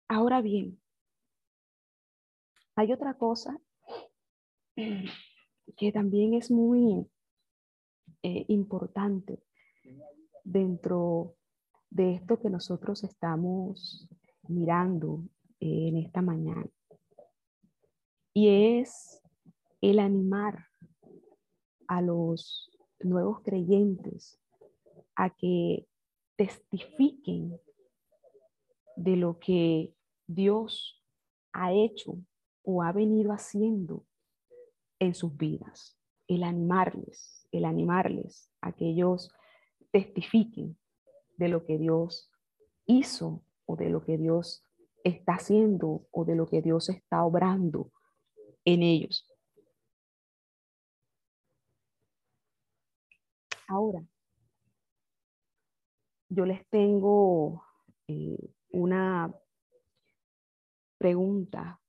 Ahora 0.07 0.41
bien, 0.41 0.79
hay 2.75 2.93
otra 2.93 3.17
cosa 3.17 3.59
que 4.75 5.91
también 5.91 6.33
es 6.35 6.51
muy 6.51 7.09
eh, 8.21 8.45
importante 8.49 9.43
dentro 10.43 11.35
de 11.89 12.13
esto 12.13 12.39
que 12.39 12.49
nosotros 12.49 13.03
estamos 13.03 14.07
mirando 14.47 15.23
en 15.59 15.97
esta 15.97 16.21
mañana. 16.21 16.69
Y 18.33 18.79
es 18.79 19.21
el 19.81 19.99
animar 19.99 20.67
a 21.87 22.01
los 22.01 22.69
nuevos 22.99 23.41
creyentes 23.41 24.39
a 25.15 25.29
que 25.29 25.87
testifiquen 26.35 27.59
de 28.95 29.15
lo 29.15 29.39
que 29.39 29.93
Dios 30.27 31.03
ha 31.53 31.73
hecho 31.73 32.17
o 32.63 32.83
ha 32.83 32.91
venido 32.91 33.31
haciendo 33.31 34.05
en 34.99 35.13
sus 35.13 35.35
vidas. 35.35 35.97
El 36.27 36.43
animarles, 36.43 37.47
el 37.51 37.65
animarles 37.65 38.49
a 38.61 38.71
que 38.71 38.89
ellos 38.89 39.31
testifiquen 39.91 40.77
de 41.37 41.49
lo 41.49 41.65
que 41.65 41.77
Dios 41.77 42.31
hizo 42.85 43.43
o 43.65 43.75
de 43.75 43.89
lo 43.89 44.03
que 44.03 44.17
Dios 44.17 44.63
está 45.03 45.33
haciendo 45.33 46.07
o 46.11 46.25
de 46.25 46.35
lo 46.35 46.47
que 46.47 46.61
Dios 46.61 46.89
está 46.89 47.23
obrando 47.23 47.91
en 48.65 48.81
ellos. 48.81 49.29
Ahora, 53.67 54.03
yo 56.35 56.45
les 56.45 56.67
tengo 56.67 57.63
eh, 58.07 58.53
una 58.71 59.33
pregunta 60.97 61.79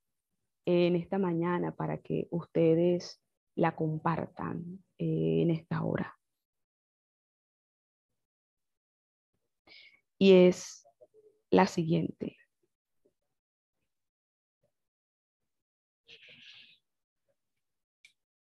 en 0.64 0.94
esta 0.94 1.18
mañana 1.18 1.74
para 1.74 1.98
que 1.98 2.28
ustedes 2.30 3.20
la 3.56 3.74
compartan 3.74 4.84
eh, 4.98 5.42
en 5.42 5.50
esta 5.50 5.82
hora. 5.82 6.16
Y 10.16 10.32
es 10.32 10.86
la 11.50 11.66
siguiente. 11.66 12.36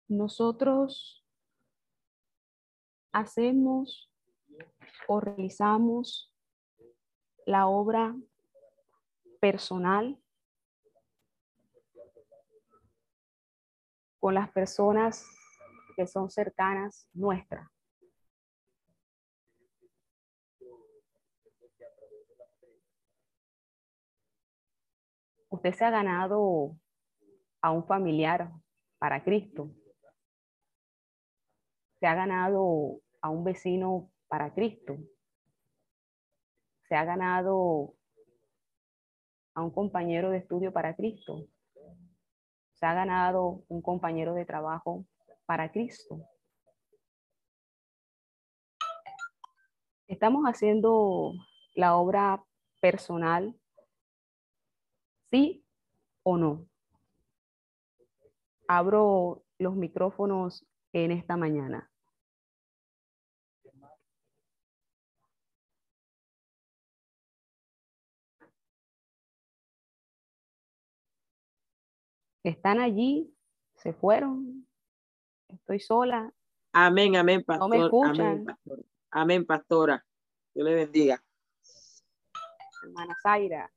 Nosotros 0.09 1.25
hacemos 3.13 4.14
o 5.09 5.21
realizamos 5.21 6.33
la 7.47 7.67
obra 7.67 8.15
personal 9.41 10.19
con 14.19 14.35
las 14.35 14.51
personas 14.51 15.27
que 15.97 16.07
son 16.07 16.31
cercanas 16.31 17.09
nuestras. 17.13 17.69
Usted 25.51 25.73
se 25.75 25.85
ha 25.85 25.91
ganado 25.91 26.77
a 27.61 27.71
un 27.71 27.87
familiar 27.87 28.51
para 28.99 29.23
Cristo. 29.23 29.71
Se 32.01 32.07
ha 32.07 32.15
ganado 32.15 33.01
a 33.21 33.29
un 33.29 33.45
vecino 33.45 34.11
para 34.35 34.53
Cristo. 34.53 34.99
Se 36.89 36.97
ha 36.97 37.05
ganado 37.05 37.95
a 39.55 39.63
un 39.63 39.71
compañero 39.71 40.31
de 40.31 40.39
estudio 40.39 40.73
para 40.73 40.97
Cristo 40.97 41.47
se 42.75 42.85
ha 42.85 42.95
ganado 42.95 43.65
un 43.69 43.81
compañero 43.81 44.35
de 44.35 44.45
trabajo 44.45 45.07
para 45.47 45.71
Cristo. 45.71 46.21
Estamos 50.09 50.45
haciendo 50.47 51.33
la 51.77 51.95
obra 51.95 52.45
personal, 52.81 53.55
sí 55.31 55.65
o 56.25 56.37
no. 56.37 56.67
Abro 58.67 59.45
los 59.59 59.77
micrófonos 59.77 60.67
en 60.93 61.13
esta 61.13 61.37
mañana. 61.37 61.94
Están 72.51 72.79
allí, 72.81 73.33
se 73.75 73.93
fueron, 73.93 74.67
estoy 75.49 75.81
sola. 75.81 76.33
Amén, 76.73 77.17
amén, 77.17 77.43
pastor. 77.45 77.69
No 77.71 77.77
me 77.77 77.85
escuchan. 77.85 78.21
Amén, 78.21 78.45
pastora. 78.45 78.83
Amén, 79.11 79.47
pastora. 79.47 80.07
Dios 80.55 80.69
le 80.69 80.75
bendiga. 80.75 81.23
Hermana 82.83 83.15
Zaira. 83.23 83.71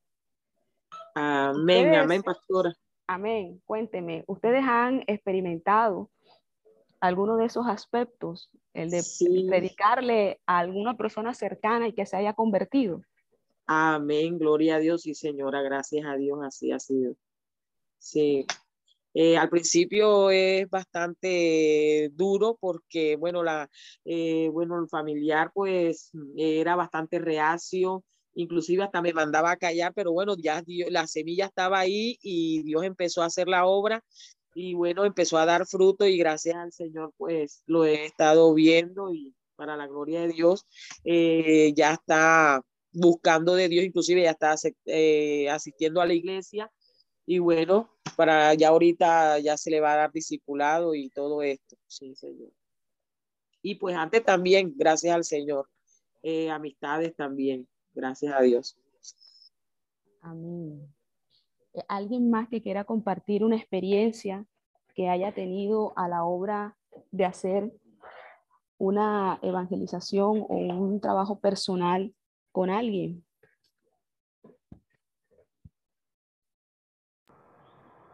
Amén, 1.16 1.86
Ustedes- 1.88 1.98
amén, 1.98 2.24
pastora. 2.24 2.74
Amén. 3.08 3.62
Cuénteme, 3.66 4.24
¿ustedes 4.28 4.64
han 4.68 5.04
experimentado 5.08 6.10
alguno 7.00 7.38
de 7.38 7.46
esos 7.46 7.66
aspectos? 7.68 8.50
El 8.74 8.90
de 8.90 9.02
Sí. 9.02 9.46
predicarle 9.48 10.42
a 10.46 10.60
alguna 10.60 10.98
persona 10.98 11.34
cercana 11.34 11.88
y 11.88 11.94
que 11.94 12.06
se 12.06 12.18
haya 12.18 12.34
convertido. 12.34 13.02
Amén, 13.66 14.38
gloria 14.38 14.76
a 14.76 14.80
Dios 14.80 15.06
y 15.08 15.14
señora, 15.14 15.62
gracias 15.62 16.06
a 16.06 16.16
Dios, 16.16 16.40
así 16.44 16.72
ha 16.72 16.80
sido. 16.80 17.16
Sí, 18.00 18.46
Eh, 19.16 19.38
al 19.38 19.50
principio 19.50 20.32
es 20.32 20.70
bastante 20.70 22.10
duro 22.14 22.58
porque, 22.62 23.16
bueno, 23.18 23.44
la, 23.44 23.70
eh, 24.06 24.50
bueno, 24.54 24.80
el 24.82 24.90
familiar 24.90 25.52
pues 25.54 26.12
era 26.38 26.76
bastante 26.78 27.20
reacio, 27.20 28.04
inclusive 28.36 28.84
hasta 28.84 29.02
me 29.02 29.14
mandaba 29.14 29.52
a 29.52 29.58
callar, 29.58 29.94
pero 29.96 30.14
bueno, 30.14 30.36
ya 30.38 30.62
Dios- 30.64 30.92
la 30.92 31.08
semilla 31.08 31.46
estaba 31.48 31.80
ahí 31.80 32.18
y 32.22 32.64
Dios 32.64 32.84
empezó 32.86 33.24
a 33.24 33.28
hacer 33.28 33.48
la 33.50 33.66
obra 33.68 34.04
y 34.56 34.74
bueno, 34.76 35.06
empezó 35.06 35.38
a 35.38 35.46
dar 35.46 35.66
fruto 35.68 36.06
y 36.08 36.18
gracias 36.18 36.56
al 36.58 36.72
Señor 36.74 37.14
pues 37.18 37.64
lo 37.68 37.86
he 37.86 38.06
estado 38.06 38.54
viendo 38.54 39.14
y 39.14 39.34
para 39.56 39.78
la 39.78 39.88
gloria 39.88 40.22
de 40.22 40.30
Dios 40.30 40.66
eh, 41.04 41.74
ya 41.76 41.94
está 41.94 42.62
buscando 42.92 43.56
de 43.56 43.70
Dios, 43.70 43.86
inclusive 43.86 44.24
ya 44.24 44.32
está 44.32 44.56
asistiendo 45.54 46.02
a 46.02 46.06
la 46.06 46.14
iglesia 46.14 46.72
y 47.30 47.40
bueno, 47.40 47.90
para 48.16 48.54
ya 48.54 48.70
ahorita 48.70 49.40
ya 49.40 49.58
se 49.58 49.70
le 49.70 49.82
va 49.82 49.94
a 49.94 49.98
dar 49.98 50.12
discipulado 50.14 50.96
y 50.96 51.10
todo 51.10 51.42
esto, 51.42 51.76
sí, 51.86 52.16
Señor. 52.16 52.54
Y 53.62 53.76
pues 53.76 53.98
antes 53.98 54.24
también, 54.24 54.74
gracias 54.78 55.14
al 55.14 55.26
Señor, 55.26 55.68
eh, 56.24 56.50
amistades 56.50 57.14
también, 57.18 57.68
gracias 57.94 58.34
a 58.34 58.42
Dios. 58.42 58.78
Amén. 60.22 60.82
Eh, 61.74 61.82
¿Alguien 61.90 62.30
más 62.30 62.48
que 62.48 62.62
quiera 62.62 62.86
compartir 62.86 63.44
una 63.44 63.58
experiencia 63.58 64.46
que 64.96 65.10
haya 65.10 65.34
tenido 65.34 65.92
a 65.98 66.08
la 66.08 66.24
obra 66.24 66.78
de 67.12 67.26
hacer 67.26 67.74
una 68.78 69.38
evangelización 69.42 70.46
o 70.48 70.56
un 70.56 71.02
trabajo 71.02 71.42
personal 71.42 72.16
con 72.54 72.70
alguien? 72.70 73.27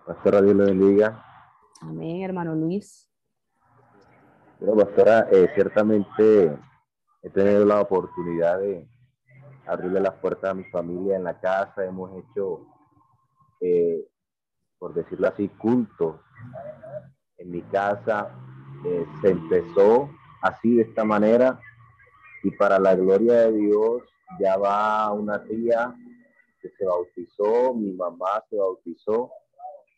Pastora, 0.05 0.41
Dios 0.41 0.55
le 0.55 0.65
bendiga. 0.65 1.23
Amén, 1.79 2.23
hermano 2.23 2.53
Luis. 2.55 3.09
Bueno, 4.59 4.83
pastora, 4.83 5.29
eh, 5.31 5.49
ciertamente 5.55 6.57
he 7.21 7.29
tenido 7.29 7.63
la 7.63 7.79
oportunidad 7.79 8.59
de 8.59 8.85
abrirle 9.65 10.01
las 10.01 10.15
puertas 10.15 10.51
a 10.51 10.53
mi 10.53 10.65
familia 10.65 11.15
en 11.15 11.23
la 11.23 11.39
casa. 11.39 11.85
Hemos 11.85 12.11
hecho, 12.17 12.67
eh, 13.61 14.05
por 14.77 14.93
decirlo 14.93 15.29
así, 15.29 15.47
cultos 15.47 16.19
en 17.37 17.51
mi 17.51 17.61
casa. 17.61 18.29
Eh, 18.85 19.05
se 19.21 19.29
empezó 19.29 20.09
así, 20.41 20.75
de 20.75 20.81
esta 20.81 21.05
manera, 21.05 21.61
y 22.43 22.51
para 22.51 22.77
la 22.77 22.93
gloria 22.93 23.33
de 23.43 23.53
Dios, 23.53 24.03
ya 24.37 24.57
va 24.57 25.09
una 25.13 25.41
tía 25.45 25.95
que 26.61 26.69
se 26.71 26.85
bautizó, 26.85 27.73
mi 27.73 27.93
mamá 27.93 28.43
se 28.49 28.57
bautizó, 28.57 29.31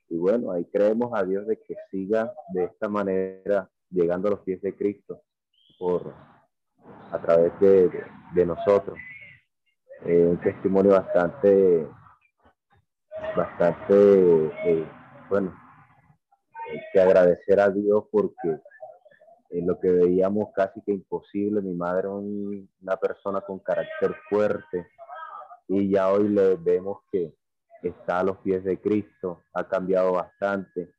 y 0.10 0.18
bueno, 0.18 0.52
ahí 0.52 0.65
creemos 0.65 1.12
a 1.13 1.24
Dios 1.24 1.48
de 1.48 1.58
que 1.62 1.76
siga 1.89 2.34
de 2.54 2.65
esta 2.65 2.88
manera 2.88 3.70
llegando 3.89 4.28
a 4.28 4.32
los 4.32 4.41
pies 4.41 4.62
de 4.62 4.76
Cristo 4.76 5.22
por 5.80 6.13
a 7.12 7.20
través 7.20 7.58
de, 7.60 7.89
de, 8.34 8.46
nosotros. 8.46 8.98
Eh, 10.06 10.26
un 10.26 10.39
testimonio 10.41 10.91
bastante, 10.91 11.88
bastante, 13.36 14.46
eh, 14.65 14.88
bueno, 15.30 15.56
hay 16.70 16.80
que 16.94 17.00
agradecer 17.00 17.60
a 17.60 17.70
Dios 17.70 18.06
porque 18.12 18.60
en 19.50 19.68
lo 19.68 19.80
que 19.80 19.89
veíamos 19.89 20.50
casi 20.54 20.82
que 20.82 20.91
imposible, 20.91 21.62
mi 21.62 21.74
madre 21.74 22.08
un, 22.08 22.70
una 22.82 22.98
persona 22.98 23.41
con 23.41 23.60
carácter 23.60 24.15
fuerte 24.30 24.88
y 25.68 25.89
ya 25.89 26.12
hoy 26.12 26.30
le 26.30 26.56
vemos 26.58 27.00
que 27.12 27.34
está 27.89 28.19
a 28.19 28.24
los 28.24 28.38
pies 28.38 28.63
de 28.63 28.80
Cristo, 28.80 29.43
ha 29.54 29.67
cambiado 29.67 30.13
bastante 30.13 30.93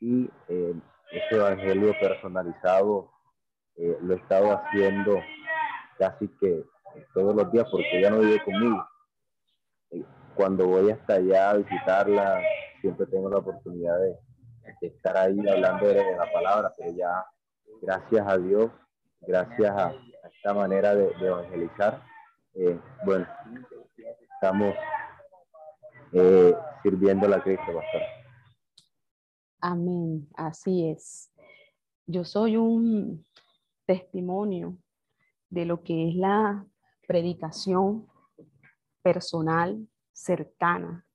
y 0.00 0.28
eh, 0.48 0.74
ese 1.10 1.36
evangelio 1.36 1.94
personalizado 2.00 3.10
eh, 3.76 3.96
lo 4.00 4.14
he 4.14 4.16
estado 4.16 4.52
haciendo 4.52 5.20
casi 5.98 6.28
que 6.40 6.64
todos 7.14 7.34
los 7.34 7.50
días 7.52 7.66
porque 7.70 7.98
ella 7.98 8.10
no 8.10 8.18
vive 8.20 8.42
conmigo. 8.44 8.86
Eh, 9.90 10.04
cuando 10.34 10.66
voy 10.66 10.90
hasta 10.90 11.14
allá 11.14 11.50
a 11.50 11.56
visitarla, 11.56 12.42
siempre 12.80 13.06
tengo 13.06 13.30
la 13.30 13.38
oportunidad 13.38 13.98
de, 13.98 14.16
de 14.80 14.86
estar 14.88 15.16
ahí 15.16 15.38
hablando 15.48 15.86
de, 15.86 16.16
la 16.16 16.32
palabra, 16.32 16.72
pero 16.76 16.92
ya 16.92 17.24
gracias 17.80 18.26
a 18.26 18.38
Dios, 18.38 18.70
gracias 19.20 19.70
a, 19.70 19.86
a 19.88 20.28
esta 20.34 20.54
manera 20.54 20.94
de, 20.94 21.06
de 21.14 21.26
evangelizar, 21.26 22.02
eh, 22.54 22.78
bueno, 23.04 23.26
estamos 24.34 24.74
eh, 26.12 26.54
sirviendo 26.82 27.32
a 27.34 27.42
Cristo, 27.42 27.66
pastor. 27.66 28.02
Amén, 29.60 30.28
así 30.34 30.88
es. 30.88 31.30
Yo 32.06 32.24
soy 32.24 32.56
un 32.56 33.24
testimonio 33.86 34.76
de 35.48 35.64
lo 35.64 35.82
que 35.82 36.08
es 36.08 36.14
la 36.16 36.66
predicación 37.06 38.08
personal 39.02 39.86
cercana. 40.12 41.06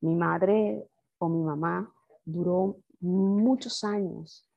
Mi 0.00 0.14
madre 0.14 0.86
o 1.18 1.28
mi 1.28 1.42
mamá 1.42 1.92
duró 2.24 2.78
muchos 3.00 3.84
años, 3.84 4.48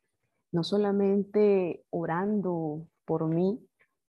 no 0.51 0.63
solamente 0.63 1.84
orando 1.89 2.88
por 3.05 3.27
mí, 3.27 3.60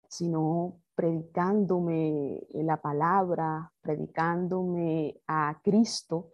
sino 0.07 0.80
predicándome 0.95 2.41
la 2.53 2.81
palabra, 2.81 3.71
predicándome 3.81 5.19
a 5.27 5.59
Cristo. 5.63 6.33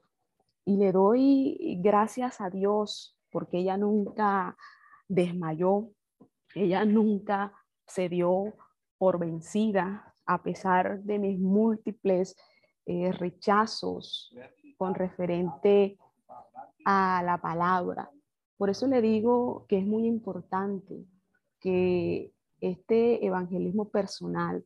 Y 0.66 0.78
le 0.78 0.92
doy 0.92 1.80
gracias 1.82 2.42
a 2.42 2.50
Dios 2.50 3.18
porque 3.32 3.60
ella 3.60 3.78
nunca 3.78 4.58
desmayó, 5.08 5.90
ella 6.56 6.86
nunca 6.86 7.54
se 7.86 8.10
dio 8.10 8.54
por 8.98 9.20
vencida 9.20 10.14
a 10.26 10.44
pesar 10.44 11.02
de 11.04 11.20
mis 11.20 11.40
múltiples 11.40 12.36
eh, 12.86 13.12
rechazos 13.12 14.34
con 14.78 14.94
referente 14.94 15.98
a 16.86 17.22
la 17.24 17.38
palabra. 17.38 18.10
Por 18.58 18.70
eso 18.70 18.88
le 18.88 19.02
digo 19.02 19.66
que 19.68 19.80
es 19.80 19.86
muy 19.86 20.06
importante 20.06 21.06
que 21.60 22.34
este 22.62 23.26
evangelismo 23.26 23.90
personal 23.90 24.66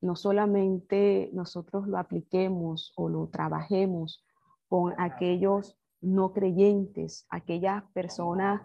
no 0.00 0.16
solamente 0.16 1.30
nosotros 1.32 1.86
lo 1.86 1.98
apliquemos 1.98 2.92
o 2.96 3.08
lo 3.08 3.28
trabajemos 3.28 4.24
con 4.68 4.94
aquellos 4.98 5.76
no 6.00 6.32
creyentes, 6.32 7.26
aquellas 7.28 7.84
personas 7.92 8.62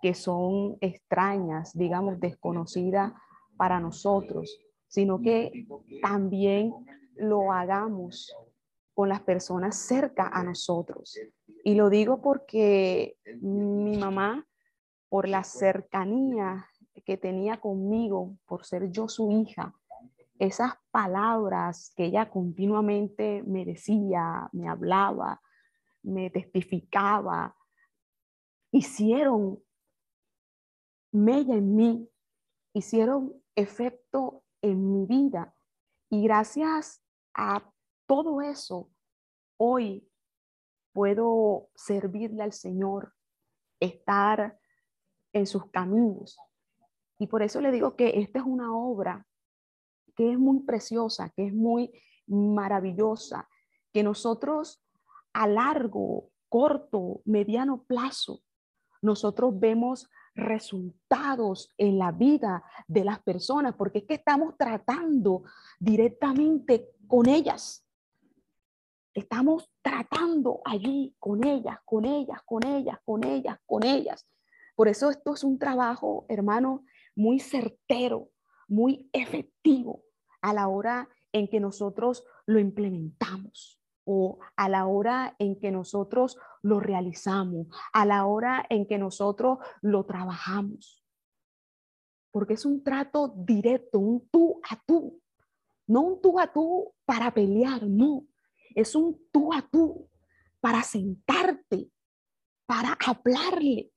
que 0.00 0.14
son 0.14 0.76
extrañas, 0.80 1.76
digamos, 1.76 2.20
desconocidas 2.20 3.12
para 3.56 3.80
nosotros, 3.80 4.60
sino 4.86 5.20
que 5.20 5.66
también 6.02 6.72
lo 7.16 7.50
hagamos 7.52 8.32
con 8.94 9.08
las 9.08 9.22
personas 9.22 9.76
cerca 9.76 10.28
a 10.28 10.44
nosotros. 10.44 11.18
Y 11.64 11.74
lo 11.74 11.90
digo 11.90 12.22
porque 12.22 13.16
mi 13.40 13.96
mamá, 13.96 14.46
por 15.08 15.28
la 15.28 15.42
cercanía 15.42 16.66
que 17.04 17.16
tenía 17.16 17.60
conmigo, 17.60 18.36
por 18.46 18.64
ser 18.64 18.90
yo 18.90 19.08
su 19.08 19.30
hija, 19.30 19.74
esas 20.38 20.74
palabras 20.90 21.92
que 21.96 22.06
ella 22.06 22.30
continuamente 22.30 23.42
me 23.44 23.64
decía, 23.64 24.48
me 24.52 24.68
hablaba, 24.68 25.40
me 26.02 26.30
testificaba, 26.30 27.56
hicieron 28.70 29.62
mella 31.12 31.54
en 31.54 31.74
mí, 31.74 32.10
hicieron 32.74 33.32
efecto 33.54 34.44
en 34.60 34.92
mi 34.92 35.06
vida. 35.06 35.54
Y 36.10 36.22
gracias 36.24 37.02
a 37.34 37.72
todo 38.06 38.42
eso, 38.42 38.90
hoy 39.56 40.08
puedo 40.92 41.70
servirle 41.74 42.42
al 42.42 42.52
Señor, 42.52 43.14
estar 43.80 44.58
en 45.32 45.46
sus 45.46 45.70
caminos. 45.70 46.38
Y 47.18 47.26
por 47.26 47.42
eso 47.42 47.60
le 47.60 47.72
digo 47.72 47.96
que 47.96 48.20
esta 48.20 48.40
es 48.40 48.44
una 48.44 48.74
obra 48.76 49.26
que 50.14 50.32
es 50.32 50.38
muy 50.38 50.60
preciosa, 50.60 51.30
que 51.30 51.46
es 51.46 51.54
muy 51.54 51.92
maravillosa, 52.26 53.48
que 53.92 54.02
nosotros 54.02 54.82
a 55.32 55.46
largo, 55.46 56.30
corto, 56.48 57.20
mediano 57.24 57.84
plazo, 57.84 58.40
nosotros 59.02 59.58
vemos 59.58 60.08
resultados 60.34 61.72
en 61.78 61.98
la 61.98 62.12
vida 62.12 62.64
de 62.86 63.04
las 63.04 63.20
personas, 63.22 63.74
porque 63.74 63.98
es 63.98 64.04
que 64.04 64.14
estamos 64.14 64.56
tratando 64.56 65.44
directamente 65.78 66.90
con 67.06 67.28
ellas. 67.28 67.82
estamos 69.14 69.70
tratando 69.80 70.60
allí 70.62 71.16
con 71.18 71.42
ellas, 71.42 71.78
con 71.86 72.04
ellas, 72.04 72.42
con 72.44 72.66
ellas, 72.66 72.98
con 73.02 73.24
ellas, 73.24 73.58
con 73.64 73.82
ellas. 73.82 74.26
Por 74.74 74.88
eso 74.88 75.08
esto 75.08 75.32
es 75.32 75.42
un 75.42 75.58
trabajo, 75.58 76.26
hermano, 76.28 76.84
muy 77.16 77.40
certero, 77.40 78.30
muy 78.68 79.10
efectivo 79.12 80.04
a 80.40 80.52
la 80.52 80.68
hora 80.68 81.08
en 81.32 81.48
que 81.48 81.58
nosotros 81.58 82.24
lo 82.46 82.60
implementamos 82.60 83.80
o 84.04 84.38
a 84.54 84.68
la 84.68 84.86
hora 84.86 85.34
en 85.40 85.58
que 85.58 85.72
nosotros 85.72 86.38
lo 86.62 86.78
realizamos, 86.78 87.66
a 87.92 88.06
la 88.06 88.24
hora 88.26 88.64
en 88.70 88.86
que 88.86 88.98
nosotros 88.98 89.58
lo 89.82 90.06
trabajamos. 90.06 91.04
Porque 92.30 92.54
es 92.54 92.64
un 92.64 92.84
trato 92.84 93.34
directo, 93.36 93.98
un 93.98 94.28
tú 94.28 94.60
a 94.70 94.80
tú, 94.86 95.20
no 95.88 96.02
un 96.02 96.20
tú 96.20 96.38
a 96.38 96.52
tú 96.52 96.94
para 97.04 97.34
pelear, 97.34 97.82
no, 97.82 98.28
es 98.76 98.94
un 98.94 99.20
tú 99.32 99.52
a 99.52 99.62
tú 99.62 100.08
para 100.60 100.82
sentarte, 100.82 101.90
para 102.66 102.96
hablarle, 103.04 103.90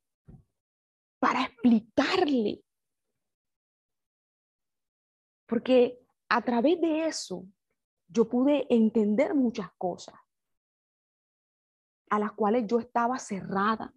para 1.20 1.44
explicarle. 1.44 2.64
Porque 5.50 6.00
a 6.30 6.44
través 6.44 6.80
de 6.80 7.08
eso 7.08 7.44
yo 8.08 8.30
pude 8.30 8.68
entender 8.70 9.34
muchas 9.34 9.72
cosas 9.80 10.16
a 12.10 12.20
las 12.20 12.32
cuales 12.34 12.66
yo 12.68 12.80
estaba 12.80 13.18
cerrada, 13.18 13.94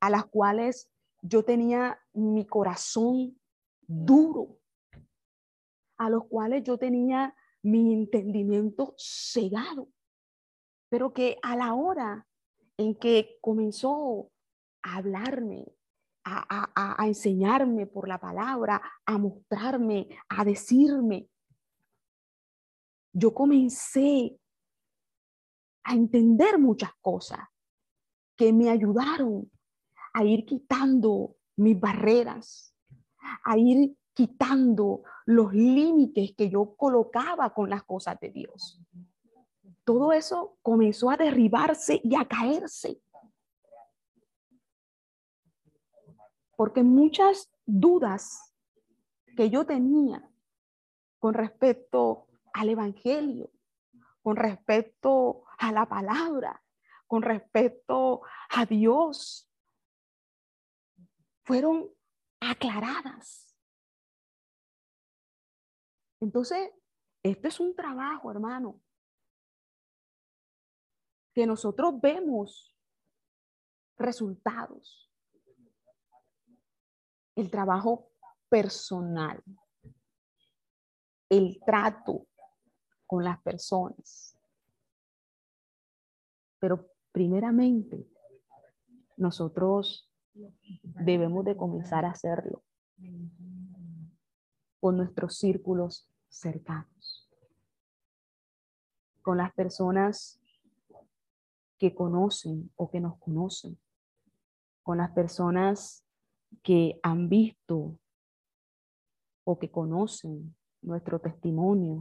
a 0.00 0.10
las 0.10 0.26
cuales 0.26 0.90
yo 1.22 1.44
tenía 1.44 2.00
mi 2.12 2.46
corazón 2.46 3.40
duro, 3.86 4.60
a 5.96 6.08
los 6.10 6.26
cuales 6.26 6.62
yo 6.62 6.78
tenía 6.78 7.34
mi 7.62 7.92
entendimiento 7.92 8.94
cegado, 8.98 9.88
pero 10.88 11.12
que 11.12 11.38
a 11.42 11.56
la 11.56 11.74
hora 11.74 12.28
en 12.76 12.94
que 12.94 13.38
comenzó 13.40 14.30
a 14.82 14.96
hablarme, 14.96 15.66
a, 16.24 16.96
a, 17.02 17.06
enseñarme 17.06 17.86
por 17.86 18.08
la 18.08 18.18
palabra, 18.18 18.80
a 19.04 19.18
mostrarme, 19.18 20.08
a 20.28 20.44
decirme, 20.44 21.28
yo 23.12 23.34
comencé 23.34 24.38
a 25.84 25.94
entender 25.94 26.58
muchas 26.58 26.92
cosas 27.00 27.40
que 28.36 28.52
me 28.52 28.70
ayudaron 28.70 29.50
a 30.14 30.24
ir 30.24 30.44
quitando 30.44 31.36
mis 31.56 31.78
barreras, 31.78 32.74
a 33.44 33.56
ir 33.56 33.96
quitando 34.12 35.02
los 35.26 35.52
límites 35.52 36.34
que 36.36 36.48
yo 36.48 36.74
colocaba 36.76 37.52
con 37.52 37.68
las 37.68 37.84
cosas 37.84 38.18
de 38.20 38.30
Dios. 38.30 38.80
Todo 39.84 40.12
eso 40.12 40.56
comenzó 40.62 41.10
a 41.10 41.16
derribarse 41.16 42.00
y 42.02 42.14
a 42.14 42.26
caerse. 42.26 43.00
Porque 46.56 46.82
muchas 46.82 47.52
dudas 47.66 48.54
que 49.36 49.50
yo 49.50 49.66
tenía 49.66 50.30
con 51.18 51.34
respecto 51.34 52.28
al 52.52 52.68
Evangelio, 52.68 53.50
con 54.22 54.36
respecto 54.36 55.44
a 55.58 55.72
la 55.72 55.88
palabra, 55.88 56.62
con 57.06 57.22
respecto 57.22 58.22
a 58.50 58.66
Dios, 58.66 59.50
fueron 61.44 61.90
aclaradas 62.40 63.44
entonces, 66.24 66.70
este 67.22 67.48
es 67.48 67.60
un 67.60 67.76
trabajo, 67.76 68.30
hermano, 68.30 68.80
que 71.34 71.46
nosotros 71.46 72.00
vemos 72.00 72.74
resultados. 73.98 75.13
El 77.36 77.50
trabajo 77.50 78.10
personal, 78.48 79.42
el 81.28 81.60
trato 81.64 82.26
con 83.06 83.24
las 83.24 83.40
personas. 83.42 84.36
Pero 86.58 86.88
primeramente, 87.12 88.06
nosotros 89.16 90.10
debemos 90.82 91.44
de 91.44 91.56
comenzar 91.56 92.04
a 92.04 92.10
hacerlo 92.10 92.62
con 94.80 94.96
nuestros 94.96 95.36
círculos 95.38 96.08
cercanos, 96.28 97.30
con 99.22 99.38
las 99.38 99.52
personas 99.54 100.40
que 101.78 101.94
conocen 101.94 102.70
o 102.76 102.90
que 102.90 103.00
nos 103.00 103.18
conocen, 103.18 103.78
con 104.82 104.98
las 104.98 105.10
personas 105.12 106.03
que 106.62 106.98
han 107.02 107.28
visto 107.28 107.98
o 109.44 109.58
que 109.58 109.70
conocen 109.70 110.54
nuestro 110.82 111.18
testimonio, 111.18 112.00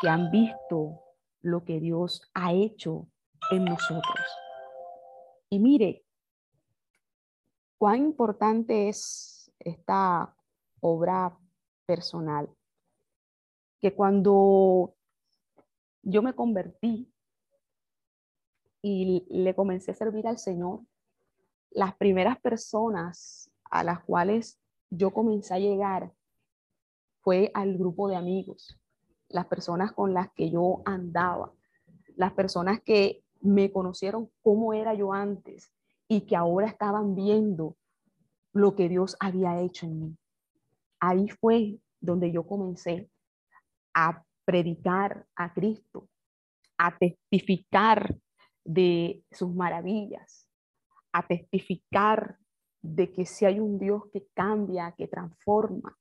que 0.00 0.08
han 0.08 0.30
visto 0.30 1.00
lo 1.42 1.64
que 1.64 1.80
Dios 1.80 2.22
ha 2.34 2.52
hecho 2.52 3.08
en 3.50 3.64
nosotros. 3.64 4.26
Y 5.48 5.58
mire, 5.58 6.04
cuán 7.78 7.98
importante 7.98 8.88
es 8.88 9.52
esta 9.58 10.34
obra 10.80 11.36
personal 11.86 12.48
que 13.80 13.94
cuando 13.94 14.94
yo 16.02 16.22
me 16.22 16.34
convertí 16.34 17.12
y 18.82 19.26
le 19.28 19.54
comencé 19.54 19.90
a 19.90 19.94
servir 19.94 20.26
al 20.26 20.38
Señor, 20.38 20.80
las 21.70 21.94
primeras 21.96 22.38
personas 22.40 23.49
a 23.70 23.84
las 23.84 24.00
cuales 24.04 24.60
yo 24.90 25.12
comencé 25.12 25.54
a 25.54 25.58
llegar 25.58 26.12
fue 27.22 27.50
al 27.54 27.76
grupo 27.78 28.08
de 28.08 28.16
amigos, 28.16 28.78
las 29.28 29.46
personas 29.46 29.92
con 29.92 30.12
las 30.12 30.32
que 30.32 30.50
yo 30.50 30.82
andaba, 30.84 31.52
las 32.16 32.32
personas 32.32 32.80
que 32.82 33.22
me 33.40 33.70
conocieron 33.72 34.30
cómo 34.42 34.74
era 34.74 34.94
yo 34.94 35.12
antes 35.12 35.72
y 36.08 36.22
que 36.22 36.36
ahora 36.36 36.66
estaban 36.66 37.14
viendo 37.14 37.76
lo 38.52 38.74
que 38.74 38.88
Dios 38.88 39.16
había 39.20 39.60
hecho 39.60 39.86
en 39.86 40.00
mí. 40.00 40.18
Ahí 40.98 41.28
fue 41.28 41.78
donde 42.00 42.32
yo 42.32 42.46
comencé 42.46 43.08
a 43.94 44.24
predicar 44.44 45.26
a 45.36 45.52
Cristo, 45.54 46.08
a 46.76 46.96
testificar 46.98 48.16
de 48.64 49.22
sus 49.30 49.54
maravillas, 49.54 50.48
a 51.12 51.26
testificar 51.26 52.39
de 52.82 53.12
que 53.12 53.26
si 53.26 53.44
hay 53.44 53.60
un 53.60 53.78
Dios 53.78 54.04
que 54.12 54.26
cambia, 54.34 54.94
que 54.96 55.08
transforma. 55.08 55.96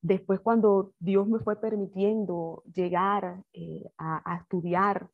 Después 0.00 0.40
cuando 0.40 0.92
Dios 0.98 1.26
me 1.26 1.40
fue 1.40 1.60
permitiendo 1.60 2.62
llegar 2.72 3.42
eh, 3.52 3.90
a, 3.98 4.22
a 4.32 4.36
estudiar 4.38 5.10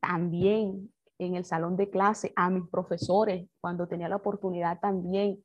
también 0.00 0.92
en 1.18 1.34
el 1.34 1.44
salón 1.44 1.76
de 1.76 1.90
clase 1.90 2.32
a 2.36 2.48
mis 2.48 2.66
profesores, 2.68 3.48
cuando 3.60 3.86
tenía 3.86 4.08
la 4.08 4.16
oportunidad 4.16 4.80
también, 4.80 5.44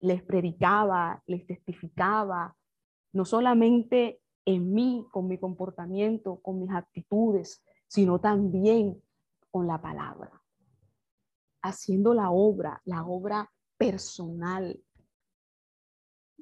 les 0.00 0.22
predicaba, 0.22 1.22
les 1.26 1.46
testificaba, 1.46 2.56
no 3.12 3.24
solamente 3.24 4.20
en 4.44 4.74
mí, 4.74 5.06
con 5.12 5.28
mi 5.28 5.38
comportamiento, 5.38 6.40
con 6.42 6.60
mis 6.60 6.70
actitudes, 6.70 7.62
sino 7.86 8.18
también 8.18 9.00
con 9.50 9.66
la 9.66 9.80
palabra, 9.80 10.42
haciendo 11.62 12.12
la 12.12 12.30
obra, 12.30 12.82
la 12.84 13.06
obra 13.06 13.50
personal, 13.84 14.82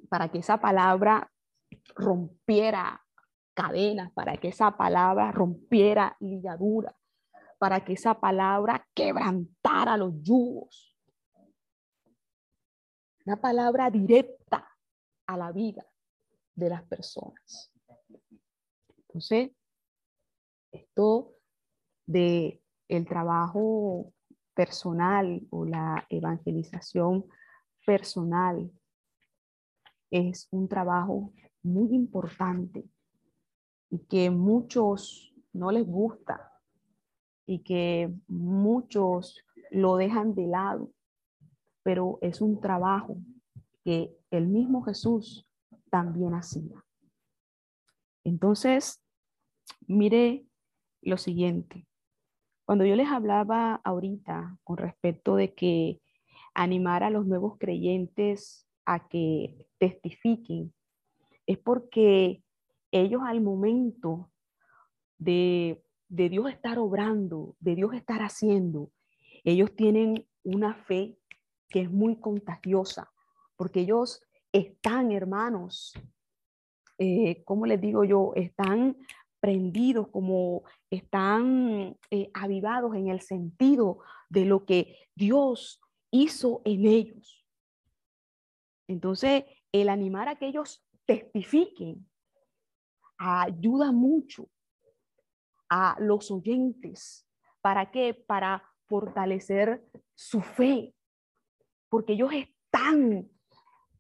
para 0.09 0.31
que 0.31 0.38
esa 0.38 0.61
palabra 0.61 1.28
rompiera 1.96 3.05
cadenas, 3.52 4.12
para 4.12 4.37
que 4.37 4.48
esa 4.48 4.76
palabra 4.76 5.33
rompiera 5.33 6.16
ligaduras, 6.20 6.94
para 7.59 7.85
que 7.85 7.94
esa 7.94 8.20
palabra 8.20 8.87
quebrantara 8.94 9.96
los 9.96 10.22
yugos. 10.22 10.96
Una 13.26 13.40
palabra 13.40 13.90
directa 13.90 14.68
a 15.26 15.37
la 15.37 15.50
vida 15.50 15.85
de 16.55 16.68
las 16.68 16.85
personas. 16.85 17.72
Entonces, 18.98 19.50
esto 20.70 21.35
de 22.07 22.62
el 22.87 23.05
trabajo 23.05 24.12
personal 24.55 25.47
o 25.51 25.65
la 25.65 26.07
evangelización 26.09 27.25
personal 27.85 28.71
es 30.11 30.49
un 30.51 30.69
trabajo 30.69 31.33
muy 31.62 31.95
importante 31.95 32.85
y 33.91 33.99
que 34.01 34.31
muchos 34.31 35.35
no 35.53 35.71
les 35.71 35.87
gusta 35.87 36.53
y 37.47 37.61
que 37.61 38.12
muchos 38.29 39.45
lo 39.71 39.97
dejan 39.97 40.35
de 40.35 40.47
lado, 40.47 40.93
pero 41.83 42.19
es 42.21 42.41
un 42.41 42.61
trabajo 42.61 43.17
que 43.85 44.15
el 44.31 44.49
mismo 44.49 44.83
Jesús 44.83 45.47
también 45.91 46.35
hacía. 46.35 46.85
Entonces, 48.25 49.03
mire 49.87 50.47
lo 51.03 51.19
siguiente. 51.19 51.87
Cuando 52.64 52.85
yo 52.85 52.96
les 52.96 53.09
hablaba 53.09 53.75
ahorita 53.85 54.59
con 54.64 54.77
respecto 54.77 55.37
de 55.37 55.55
que 55.55 56.01
animar 56.55 57.03
a 57.03 57.11
los 57.11 57.27
nuevos 57.27 57.59
creyentes 57.59 58.66
a 58.85 59.09
que 59.09 59.66
testifiquen, 59.79 60.72
es 61.46 61.59
porque 61.59 62.42
ellos 62.90 63.22
al 63.25 63.40
momento 63.40 64.31
de, 65.18 65.83
de 66.09 66.29
Dios 66.29 66.51
estar 66.51 66.79
obrando, 66.79 67.57
de 67.61 67.75
Dios 67.75 67.94
estar 67.94 68.20
haciendo, 68.22 68.90
ellos 69.44 69.75
tienen 69.75 70.27
una 70.44 70.75
fe 70.75 71.18
que 71.68 71.81
es 71.81 71.90
muy 71.90 72.16
contagiosa, 72.20 73.11
porque 73.57 73.81
ellos 73.81 74.22
están, 74.53 75.11
hermanos, 75.11 75.94
eh, 76.98 77.42
¿cómo 77.44 77.66
les 77.66 77.81
digo 77.81 78.05
yo? 78.05 78.33
Están 78.37 78.96
prendidos, 79.42 80.07
como 80.09 80.62
están 80.88 81.98
eh, 82.12 82.31
avivados 82.33 82.94
en 82.94 83.09
el 83.09 83.20
sentido 83.20 83.98
de 84.28 84.44
lo 84.44 84.64
que 84.64 84.96
Dios 85.16 85.81
hizo 86.12 86.62
en 86.64 86.87
ellos. 86.87 87.44
Entonces, 88.87 89.44
el 89.72 89.88
animar 89.88 90.28
a 90.28 90.37
que 90.37 90.46
ellos 90.46 90.87
testifiquen 91.07 92.09
ayuda 93.18 93.90
mucho 93.90 94.48
a 95.68 95.96
los 95.98 96.31
oyentes. 96.31 97.26
¿Para 97.61 97.90
qué? 97.90 98.14
Para 98.14 98.62
fortalecer 98.87 99.85
su 100.14 100.40
fe, 100.40 100.94
porque 101.88 102.12
ellos 102.12 102.31
están 102.33 103.28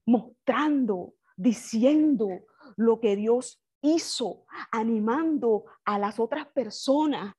mostrando, 0.06 1.14
diciendo 1.36 2.28
lo 2.76 3.00
que 3.00 3.16
Dios 3.16 3.61
hizo, 3.82 4.46
animando 4.70 5.64
a 5.84 5.98
las 5.98 6.18
otras 6.18 6.46
personas 6.48 7.34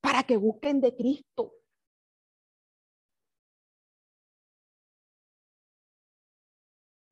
para 0.00 0.22
que 0.22 0.36
busquen 0.36 0.80
de 0.80 0.94
Cristo. 0.94 1.54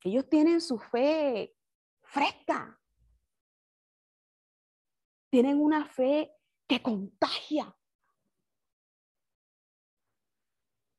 Ellos 0.03 0.29
tienen 0.29 0.61
su 0.61 0.79
fe 0.79 1.55
fresca. 2.03 2.79
Tienen 5.31 5.61
una 5.61 5.87
fe 5.87 6.33
que 6.67 6.83
contagia. 6.83 7.75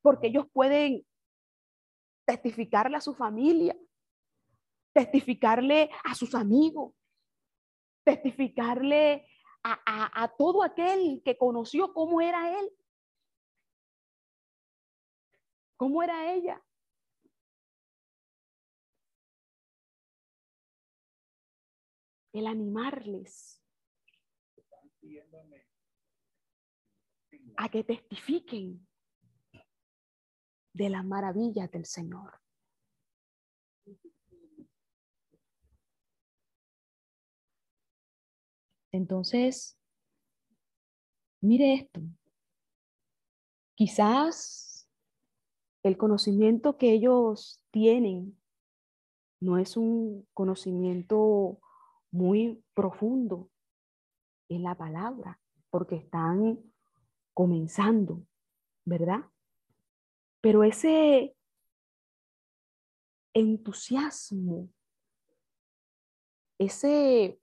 Porque 0.02 0.28
ellos 0.28 0.46
pueden 0.52 1.06
testificarle 2.24 2.96
a 2.96 3.00
su 3.00 3.14
familia, 3.14 3.76
testificarle 4.92 5.90
a 6.04 6.14
sus 6.14 6.34
amigos, 6.34 6.94
testificarle 8.04 9.26
a, 9.62 10.34
todo 10.36 10.62
aquel 10.62 11.22
que 11.24 11.36
conoció 11.36 11.92
cómo 11.94 12.20
era 12.20 12.58
él, 12.58 12.70
cómo 15.76 16.02
era 16.02 16.32
ella. 16.32 16.62
El 22.32 22.46
animarles 22.46 23.62
a 27.56 27.68
que 27.68 27.84
testifiquen 27.84 28.86
de 30.72 30.88
las 30.88 31.04
maravillas 31.04 31.70
del 31.70 31.84
Señor. 31.84 32.41
Entonces, 38.92 39.78
mire 41.40 41.74
esto. 41.74 42.00
Quizás 43.74 44.88
el 45.82 45.96
conocimiento 45.96 46.76
que 46.76 46.92
ellos 46.92 47.64
tienen 47.70 48.38
no 49.40 49.58
es 49.58 49.76
un 49.76 50.28
conocimiento 50.34 51.58
muy 52.12 52.62
profundo 52.74 53.50
en 54.48 54.62
la 54.62 54.76
palabra, 54.76 55.40
porque 55.70 55.96
están 55.96 56.60
comenzando, 57.34 58.24
¿verdad? 58.84 59.24
Pero 60.40 60.62
ese 60.62 61.34
entusiasmo, 63.34 64.68
ese 66.58 67.41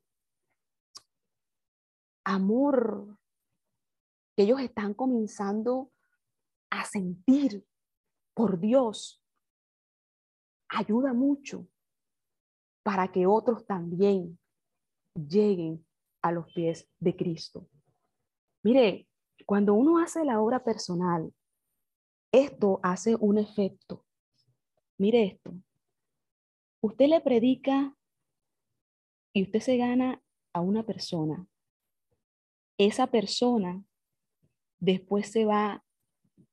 amor 2.23 3.17
que 4.35 4.43
ellos 4.43 4.59
están 4.61 4.93
comenzando 4.93 5.91
a 6.69 6.85
sentir 6.85 7.65
por 8.33 8.59
Dios, 8.59 9.21
ayuda 10.69 11.13
mucho 11.13 11.67
para 12.83 13.11
que 13.11 13.27
otros 13.27 13.65
también 13.65 14.39
lleguen 15.13 15.85
a 16.21 16.31
los 16.31 16.51
pies 16.53 16.87
de 16.99 17.15
Cristo. 17.15 17.67
Mire, 18.63 19.07
cuando 19.45 19.73
uno 19.73 19.99
hace 19.99 20.23
la 20.23 20.39
obra 20.41 20.63
personal, 20.63 21.33
esto 22.31 22.79
hace 22.83 23.15
un 23.15 23.37
efecto. 23.37 24.05
Mire 24.97 25.23
esto. 25.23 25.53
Usted 26.81 27.07
le 27.07 27.21
predica 27.21 27.95
y 29.33 29.43
usted 29.43 29.59
se 29.59 29.77
gana 29.77 30.21
a 30.53 30.61
una 30.61 30.83
persona 30.83 31.45
esa 32.79 33.07
persona 33.07 33.83
después 34.79 35.29
se 35.29 35.45
va 35.45 35.83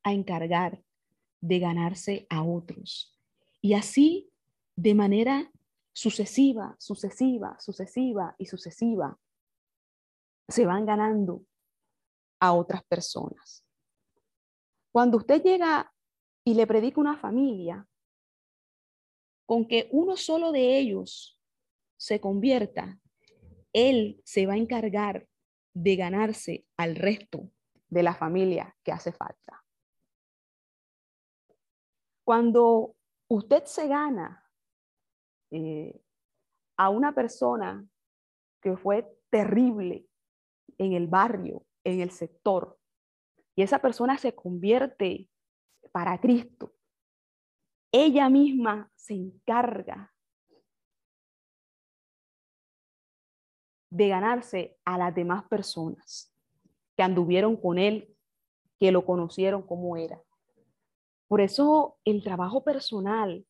a 0.03 0.13
encargar 0.13 0.83
de 1.41 1.59
ganarse 1.61 2.27
a 2.29 2.43
otros. 2.43 3.17
Y 3.63 3.75
así, 3.75 4.29
de 4.75 4.95
manera 4.95 5.51
sucesiva, 5.93 6.75
sucesiva, 6.79 7.57
sucesiva 7.61 8.35
y 8.39 8.47
sucesiva, 8.47 9.19
se 10.49 10.67
van 10.67 10.85
ganando 10.85 11.45
a 12.41 12.53
otras 12.53 12.85
personas. 12.85 13.65
Cuando 14.93 15.19
usted 15.19 15.43
llega 15.43 15.93
y 16.45 16.55
le 16.55 16.67
predica 16.67 17.01
una 17.01 17.17
familia, 17.17 17.87
con 19.47 19.67
que 19.69 19.89
uno 19.93 20.17
solo 20.17 20.51
de 20.51 20.77
ellos 20.77 21.41
se 21.97 22.21
convierta, 22.21 22.99
él 23.73 24.21
se 24.25 24.45
va 24.47 24.55
a 24.55 24.59
encargar 24.59 25.29
de 25.77 25.95
ganarse 25.95 26.65
al 26.79 26.97
resto 26.97 27.51
de 27.89 28.03
la 28.03 28.15
familia 28.15 28.75
que 28.83 28.93
hace 28.93 29.13
falta. 29.13 29.63
Cuando 32.25 32.97
usted 33.29 33.65
se 33.67 33.87
gana 33.87 34.43
eh, 35.51 36.01
a 36.79 36.89
una 36.89 37.15
persona 37.15 37.87
que 38.63 38.79
fue 38.79 39.07
terrible 39.29 40.07
en 40.79 40.95
el 40.95 41.09
barrio, 41.09 41.67
en 41.85 42.01
el 42.01 42.11
sector, 42.11 42.79
y 43.55 43.63
esa 43.63 43.79
persona 43.79 44.17
se 44.17 44.35
convierte 44.35 45.29
para 45.93 46.19
Cristo, 46.19 46.73
ella 47.93 48.31
misma 48.31 48.91
se 48.95 49.13
encarga 49.13 50.16
de 53.91 54.09
ganarse 54.09 54.77
a 54.85 54.99
las 54.99 55.15
demás 55.15 55.45
personas 55.45 56.33
que 56.97 57.03
anduvieron 57.03 57.57
con 57.57 57.79
él, 57.79 58.15
que 58.79 58.93
lo 58.93 59.05
conocieron 59.05 59.63
como 59.63 59.97
era. 59.97 60.21
Por 61.29 61.41
eso 61.41 61.99
el 62.05 62.23
trabajo 62.23 62.63
personal 62.63 63.45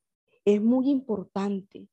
es 0.44 0.62
muy 0.62 0.88
importante. 0.88 1.88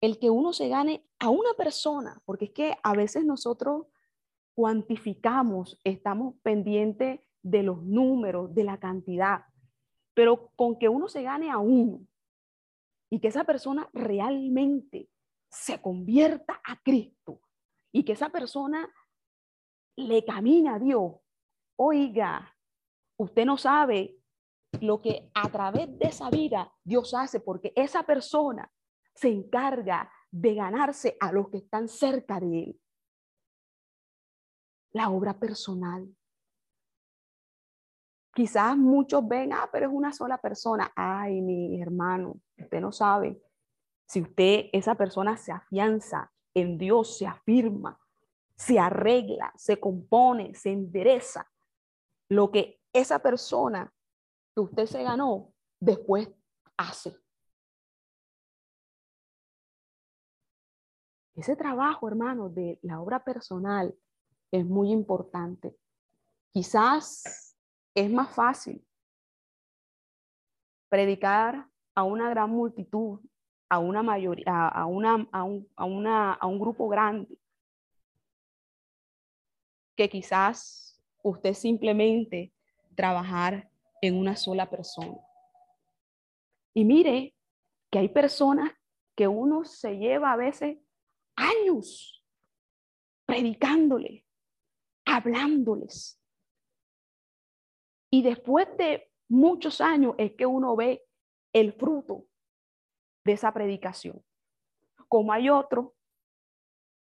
El 0.00 0.18
que 0.18 0.30
uno 0.30 0.52
se 0.52 0.68
gane 0.68 1.04
a 1.18 1.30
una 1.30 1.54
persona, 1.56 2.20
porque 2.24 2.46
es 2.46 2.50
que 2.52 2.76
a 2.82 2.94
veces 2.94 3.24
nosotros 3.24 3.86
cuantificamos, 4.54 5.78
estamos 5.84 6.34
pendientes 6.42 7.20
de 7.42 7.62
los 7.62 7.82
números, 7.82 8.54
de 8.54 8.64
la 8.64 8.78
cantidad, 8.78 9.44
pero 10.14 10.50
con 10.56 10.78
que 10.78 10.88
uno 10.88 11.08
se 11.08 11.22
gane 11.22 11.50
a 11.50 11.58
uno 11.58 12.00
y 13.10 13.20
que 13.20 13.28
esa 13.28 13.44
persona 13.44 13.88
realmente 13.92 15.08
se 15.50 15.80
convierta 15.80 16.60
a 16.64 16.76
Cristo, 16.82 17.40
y 17.92 18.04
que 18.04 18.12
esa 18.12 18.30
persona 18.30 18.88
le 19.96 20.24
camina 20.24 20.76
a 20.76 20.78
Dios. 20.78 21.12
Oiga, 21.76 22.56
usted 23.18 23.44
no 23.44 23.58
sabe 23.58 24.18
lo 24.80 25.00
que 25.00 25.30
a 25.34 25.50
través 25.50 25.98
de 25.98 26.08
esa 26.08 26.30
vida 26.30 26.72
Dios 26.82 27.12
hace 27.14 27.40
porque 27.40 27.72
esa 27.76 28.02
persona 28.04 28.72
se 29.14 29.28
encarga 29.28 30.10
de 30.30 30.54
ganarse 30.54 31.16
a 31.20 31.30
los 31.30 31.50
que 31.50 31.58
están 31.58 31.88
cerca 31.88 32.40
de 32.40 32.64
él. 32.64 32.80
La 34.92 35.10
obra 35.10 35.38
personal. 35.38 36.08
Quizás 38.34 38.78
muchos 38.78 39.28
ven, 39.28 39.52
ah, 39.52 39.68
pero 39.70 39.88
es 39.88 39.92
una 39.92 40.10
sola 40.10 40.38
persona. 40.38 40.90
Ay, 40.96 41.42
mi 41.42 41.80
hermano, 41.82 42.40
usted 42.56 42.80
no 42.80 42.90
sabe. 42.90 43.42
Si 44.06 44.22
usted, 44.22 44.70
esa 44.72 44.94
persona 44.94 45.36
se 45.36 45.52
afianza 45.52 46.32
en 46.54 46.78
Dios 46.78 47.18
se 47.18 47.26
afirma, 47.26 47.98
se 48.54 48.78
arregla, 48.78 49.52
se 49.56 49.78
compone, 49.80 50.54
se 50.54 50.70
endereza. 50.70 51.48
lo 52.28 52.50
que 52.50 52.80
esa 52.94 53.18
persona 53.18 53.92
que 54.54 54.60
usted 54.60 54.86
se 54.86 55.02
ganó 55.02 55.52
después 55.78 56.30
hace. 56.78 57.14
Ese 61.34 61.56
trabajo, 61.56 62.08
hermano, 62.08 62.48
de 62.48 62.78
la 62.82 63.00
obra 63.00 63.22
personal 63.22 63.94
es 64.50 64.64
muy 64.64 64.90
importante. 64.92 65.76
Quizás 66.50 67.56
es 67.94 68.10
más 68.10 68.34
fácil 68.34 68.86
predicar 70.88 71.68
a 71.94 72.02
una 72.02 72.28
gran 72.28 72.50
multitud, 72.50 73.20
a 73.72 73.78
una 73.78 74.02
mayoría, 74.02 74.68
a, 74.68 74.84
una, 74.84 75.26
a, 75.32 75.44
un, 75.44 75.66
a, 75.76 75.86
una, 75.86 76.34
a 76.34 76.46
un 76.46 76.60
grupo 76.60 76.88
grande, 76.88 77.38
que 79.96 80.10
quizás 80.10 81.02
usted 81.22 81.54
simplemente 81.54 82.52
trabajar 82.94 83.70
en 84.02 84.18
una 84.18 84.36
sola 84.36 84.68
persona. 84.68 85.16
Y 86.74 86.84
mire 86.84 87.34
que 87.90 88.00
hay 88.00 88.10
personas 88.10 88.70
que 89.16 89.26
uno 89.26 89.64
se 89.64 89.96
lleva 89.96 90.32
a 90.32 90.36
veces 90.36 90.76
años 91.34 92.22
predicándole, 93.24 94.26
hablándoles. 95.06 96.20
Y 98.10 98.22
después 98.22 98.68
de 98.76 99.10
muchos 99.28 99.80
años 99.80 100.14
es 100.18 100.32
que 100.32 100.44
uno 100.44 100.76
ve 100.76 101.06
el 101.54 101.72
fruto 101.72 102.26
de 103.24 103.32
esa 103.32 103.52
predicación. 103.52 104.22
Como 105.08 105.32
hay 105.32 105.50
otro 105.50 105.94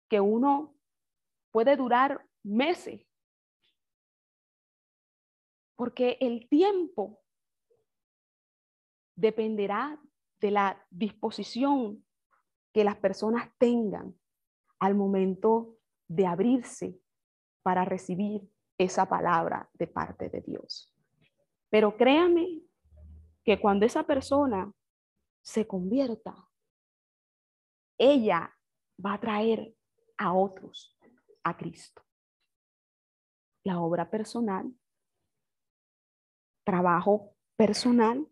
que 0.10 0.20
uno 0.20 0.76
puede 1.52 1.76
durar 1.76 2.26
meses. 2.44 3.06
Porque 5.76 6.18
el 6.20 6.48
tiempo 6.50 7.22
dependerá 9.16 10.00
de 10.40 10.52
la 10.52 10.86
disposición 10.90 12.06
que 12.74 12.84
las 12.84 12.98
personas 12.98 13.50
tengan 13.58 14.16
al 14.80 14.96
momento 14.96 15.78
de 16.08 16.26
abrirse 16.26 17.00
para 17.62 17.86
recibir 17.86 18.42
esa 18.78 19.08
palabra 19.08 19.70
de 19.74 19.88
parte 19.88 20.30
de 20.30 20.42
Dios. 20.42 20.94
Pero 21.70 21.96
créame 21.96 22.62
que 23.44 23.60
cuando 23.60 23.86
esa 23.86 24.04
persona 24.04 24.74
se 25.44 25.68
convierta, 25.68 26.50
ella 27.98 28.58
va 29.06 29.14
a 29.14 29.20
traer 29.20 29.76
a 30.18 30.34
otros 30.34 30.98
a 31.44 31.56
Cristo. 31.58 32.02
La 33.66 33.80
obra 33.80 34.10
personal, 34.10 34.74
trabajo 36.66 37.36
personal. 37.56 38.28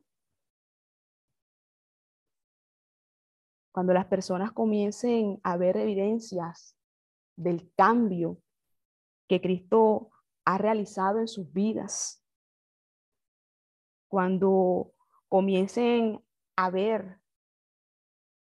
Cuando 3.74 3.94
las 3.94 4.06
personas 4.08 4.52
comiencen 4.52 5.40
a 5.44 5.58
ver 5.58 5.78
evidencias 5.78 6.78
del 7.38 7.72
cambio 7.76 8.42
que 9.28 9.40
Cristo 9.42 10.12
ha 10.46 10.58
realizado 10.58 11.20
en 11.20 11.28
sus 11.28 11.52
vidas, 11.54 12.26
cuando 14.10 14.94
comiencen 15.30 16.22
a 16.56 16.70
ver 16.70 17.20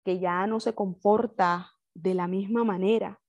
que 0.05 0.19
ya 0.19 0.47
no 0.47 0.61
se 0.61 0.75
comporta 0.75 1.73
de 1.95 2.15
la 2.15 2.27
misma 2.27 2.65
manera. 2.65 3.21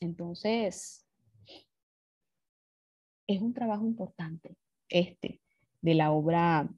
Entonces, 0.00 1.06
es 3.26 3.40
un 3.40 3.54
trabajo 3.54 3.86
importante 3.86 4.56
este 4.88 5.40
de 5.80 5.94
la 5.94 6.12
obra 6.12 6.68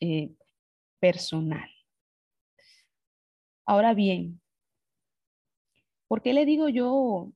eh, 0.00 0.34
personal. 1.00 1.70
Ahora 3.64 3.94
bien, 3.94 4.40
¿por 6.06 6.22
qué 6.22 6.32
le 6.32 6.44
digo 6.44 6.68
yo 6.68 7.32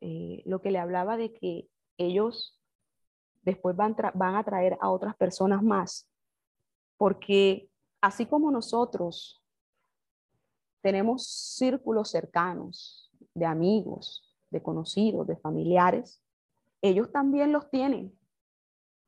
eh, 0.00 0.42
lo 0.44 0.60
que 0.60 0.70
le 0.70 0.78
hablaba 0.78 1.16
de 1.16 1.32
que 1.32 1.68
ellos 1.98 2.60
después 3.42 3.76
van, 3.76 3.96
van 4.14 4.36
a 4.36 4.44
traer 4.44 4.78
a 4.80 4.90
otras 4.90 5.14
personas 5.16 5.62
más, 5.62 6.08
porque 6.96 7.68
así 8.00 8.26
como 8.26 8.50
nosotros 8.50 9.42
tenemos 10.80 11.26
círculos 11.26 12.10
cercanos 12.10 13.10
de 13.34 13.46
amigos, 13.46 14.34
de 14.50 14.62
conocidos, 14.62 15.26
de 15.26 15.36
familiares, 15.36 16.22
ellos 16.82 17.10
también 17.10 17.52
los 17.52 17.70
tienen. 17.70 18.16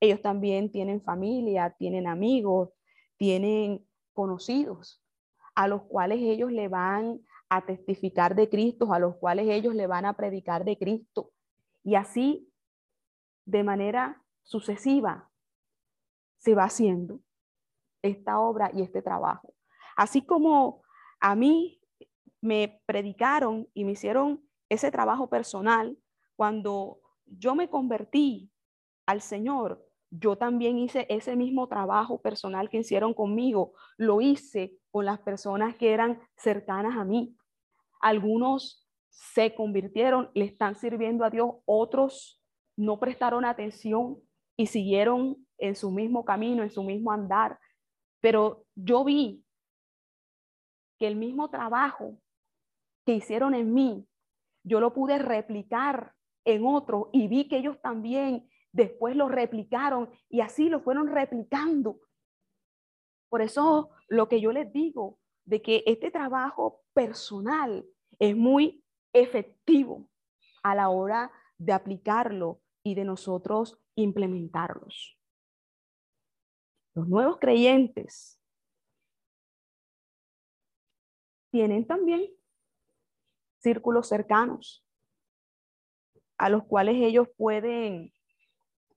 Ellos 0.00 0.22
también 0.22 0.70
tienen 0.70 1.02
familia, 1.02 1.74
tienen 1.78 2.06
amigos, 2.06 2.70
tienen 3.16 3.86
conocidos 4.12 5.02
a 5.54 5.68
los 5.68 5.82
cuales 5.82 6.20
ellos 6.20 6.52
le 6.52 6.68
van 6.68 7.20
a 7.48 7.64
testificar 7.64 8.34
de 8.34 8.48
Cristo, 8.48 8.92
a 8.92 8.98
los 8.98 9.16
cuales 9.16 9.48
ellos 9.48 9.74
le 9.74 9.86
van 9.86 10.04
a 10.04 10.14
predicar 10.14 10.64
de 10.64 10.76
Cristo. 10.76 11.30
Y 11.82 11.94
así, 11.94 12.48
de 13.46 13.64
manera 13.64 14.22
sucesiva, 14.42 15.30
se 16.36 16.54
va 16.54 16.64
haciendo 16.64 17.20
esta 18.02 18.38
obra 18.38 18.70
y 18.74 18.82
este 18.82 19.02
trabajo. 19.02 19.54
Así 19.96 20.22
como 20.22 20.82
a 21.20 21.34
mí 21.34 21.80
me 22.40 22.82
predicaron 22.86 23.68
y 23.72 23.84
me 23.84 23.92
hicieron 23.92 24.46
ese 24.68 24.90
trabajo 24.90 25.28
personal, 25.28 25.96
cuando 26.36 27.00
yo 27.24 27.54
me 27.54 27.70
convertí 27.70 28.50
al 29.06 29.20
Señor, 29.20 29.84
yo 30.10 30.36
también 30.36 30.78
hice 30.78 31.06
ese 31.08 31.34
mismo 31.36 31.68
trabajo 31.68 32.20
personal 32.20 32.68
que 32.68 32.78
hicieron 32.78 33.14
conmigo, 33.14 33.74
lo 33.96 34.20
hice 34.20 34.78
con 34.90 35.04
las 35.04 35.18
personas 35.20 35.76
que 35.76 35.92
eran 35.92 36.20
cercanas 36.36 36.96
a 36.96 37.04
mí. 37.04 37.36
Algunos 38.00 38.86
se 39.08 39.54
convirtieron, 39.54 40.30
le 40.34 40.44
están 40.44 40.74
sirviendo 40.74 41.24
a 41.24 41.30
Dios, 41.30 41.56
otros 41.64 42.35
no 42.76 42.98
prestaron 43.00 43.44
atención 43.44 44.20
y 44.56 44.66
siguieron 44.66 45.46
en 45.58 45.74
su 45.74 45.90
mismo 45.90 46.24
camino, 46.24 46.62
en 46.62 46.70
su 46.70 46.82
mismo 46.82 47.12
andar. 47.12 47.58
Pero 48.20 48.64
yo 48.74 49.04
vi 49.04 49.44
que 50.98 51.06
el 51.06 51.16
mismo 51.16 51.50
trabajo 51.50 52.18
que 53.04 53.14
hicieron 53.14 53.54
en 53.54 53.72
mí, 53.72 54.06
yo 54.64 54.80
lo 54.80 54.92
pude 54.92 55.18
replicar 55.18 56.12
en 56.44 56.66
otro 56.66 57.10
y 57.12 57.28
vi 57.28 57.48
que 57.48 57.58
ellos 57.58 57.80
también 57.80 58.48
después 58.72 59.16
lo 59.16 59.28
replicaron 59.28 60.10
y 60.28 60.40
así 60.40 60.68
lo 60.68 60.80
fueron 60.80 61.08
replicando. 61.08 62.00
Por 63.28 63.42
eso 63.42 63.90
lo 64.08 64.28
que 64.28 64.40
yo 64.40 64.52
les 64.52 64.72
digo 64.72 65.18
de 65.44 65.62
que 65.62 65.82
este 65.86 66.10
trabajo 66.10 66.82
personal 66.92 67.86
es 68.18 68.36
muy 68.36 68.84
efectivo 69.12 70.08
a 70.62 70.74
la 70.74 70.88
hora 70.88 71.30
de 71.58 71.72
aplicarlo 71.72 72.60
y 72.86 72.94
de 72.94 73.04
nosotros 73.04 73.80
implementarlos. 73.96 75.18
Los 76.94 77.08
nuevos 77.08 77.38
creyentes 77.40 78.40
tienen 81.50 81.84
también 81.84 82.30
círculos 83.58 84.06
cercanos 84.06 84.86
a 86.38 86.48
los 86.48 86.62
cuales 86.62 86.94
ellos 86.98 87.26
pueden 87.36 88.12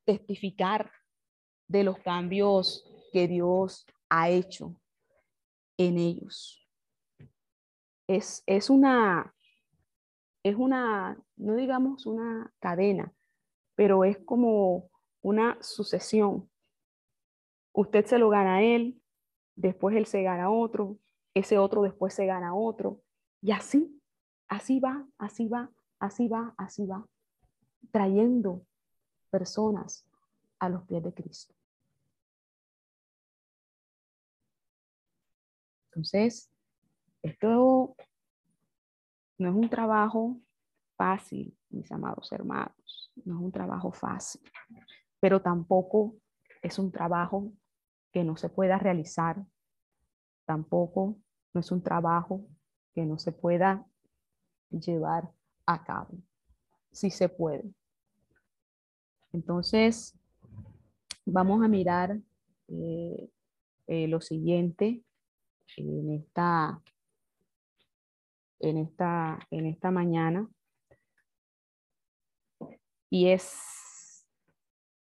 testificar 0.06 0.92
de 1.68 1.84
los 1.84 1.98
cambios 1.98 2.86
que 3.12 3.28
Dios 3.28 3.88
ha 4.08 4.30
hecho 4.30 4.80
en 5.78 5.98
ellos. 5.98 6.64
Es, 8.08 8.44
es 8.46 8.70
una, 8.70 9.34
es 10.44 10.56
una, 10.56 11.20
no 11.38 11.56
digamos 11.56 12.06
una 12.06 12.54
cadena, 12.60 13.16
pero 13.80 14.04
es 14.04 14.18
como 14.18 14.92
una 15.22 15.58
sucesión. 15.64 16.50
Usted 17.72 18.06
se 18.08 18.18
lo 18.18 18.28
gana 18.28 18.56
a 18.56 18.62
él, 18.62 19.02
después 19.56 19.96
él 19.96 20.06
se 20.06 20.22
gana 20.22 20.44
a 20.44 20.50
otro, 20.50 20.98
ese 21.34 21.58
otro 21.58 21.84
después 21.84 22.14
se 22.14 22.26
gana 22.26 22.50
a 22.50 22.54
otro, 22.54 23.02
y 23.42 23.52
así, 23.52 23.98
así 24.50 24.82
va, 24.82 25.08
así 25.18 25.48
va, 25.48 25.72
así 25.98 26.28
va, 26.28 26.54
así 26.58 26.86
va, 26.86 27.08
trayendo 27.90 28.66
personas 29.30 30.06
a 30.60 30.68
los 30.68 30.84
pies 30.84 31.02
de 31.02 31.14
Cristo. 31.14 31.56
Entonces, 35.86 36.52
esto 37.22 37.96
no 39.38 39.50
es 39.50 39.56
un 39.56 39.70
trabajo 39.70 40.38
fácil, 41.00 41.58
mis 41.70 41.90
amados 41.94 42.30
hermanos, 42.34 43.10
no 43.24 43.36
es 43.38 43.42
un 43.42 43.52
trabajo 43.54 43.90
fácil, 43.94 44.42
pero 45.22 45.42
tampoco 45.42 46.18
es 46.62 46.78
un 46.78 46.92
trabajo 46.92 47.54
que 48.12 48.26
no 48.26 48.36
se 48.36 48.50
pueda 48.50 48.78
realizar, 48.78 49.46
tampoco 50.44 51.16
no 51.54 51.62
es 51.62 51.72
un 51.72 51.82
trabajo 51.82 52.46
que 52.94 53.06
no 53.06 53.18
se 53.18 53.32
pueda 53.32 53.88
llevar 54.72 55.32
a 55.66 55.86
cabo, 55.86 56.18
si 56.92 57.10
se 57.10 57.30
puede. 57.30 57.74
Entonces, 59.32 60.20
vamos 61.26 61.64
a 61.64 61.70
mirar 61.70 62.20
eh, 62.68 63.30
eh, 63.88 64.08
lo 64.10 64.20
siguiente 64.20 65.02
en 65.78 66.12
esta, 66.12 66.82
en 68.60 68.78
esta, 68.80 69.40
en 69.50 69.66
esta 69.66 69.92
mañana. 69.92 70.50
Y 73.10 73.30
es, 73.30 74.26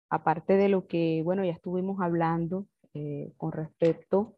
aparte 0.09 0.57
de 0.57 0.69
lo 0.69 0.87
que, 0.87 1.23
bueno, 1.25 1.45
ya 1.45 1.53
estuvimos 1.53 2.01
hablando 2.01 2.67
eh, 2.95 3.33
con 3.37 3.53
respecto 3.53 4.37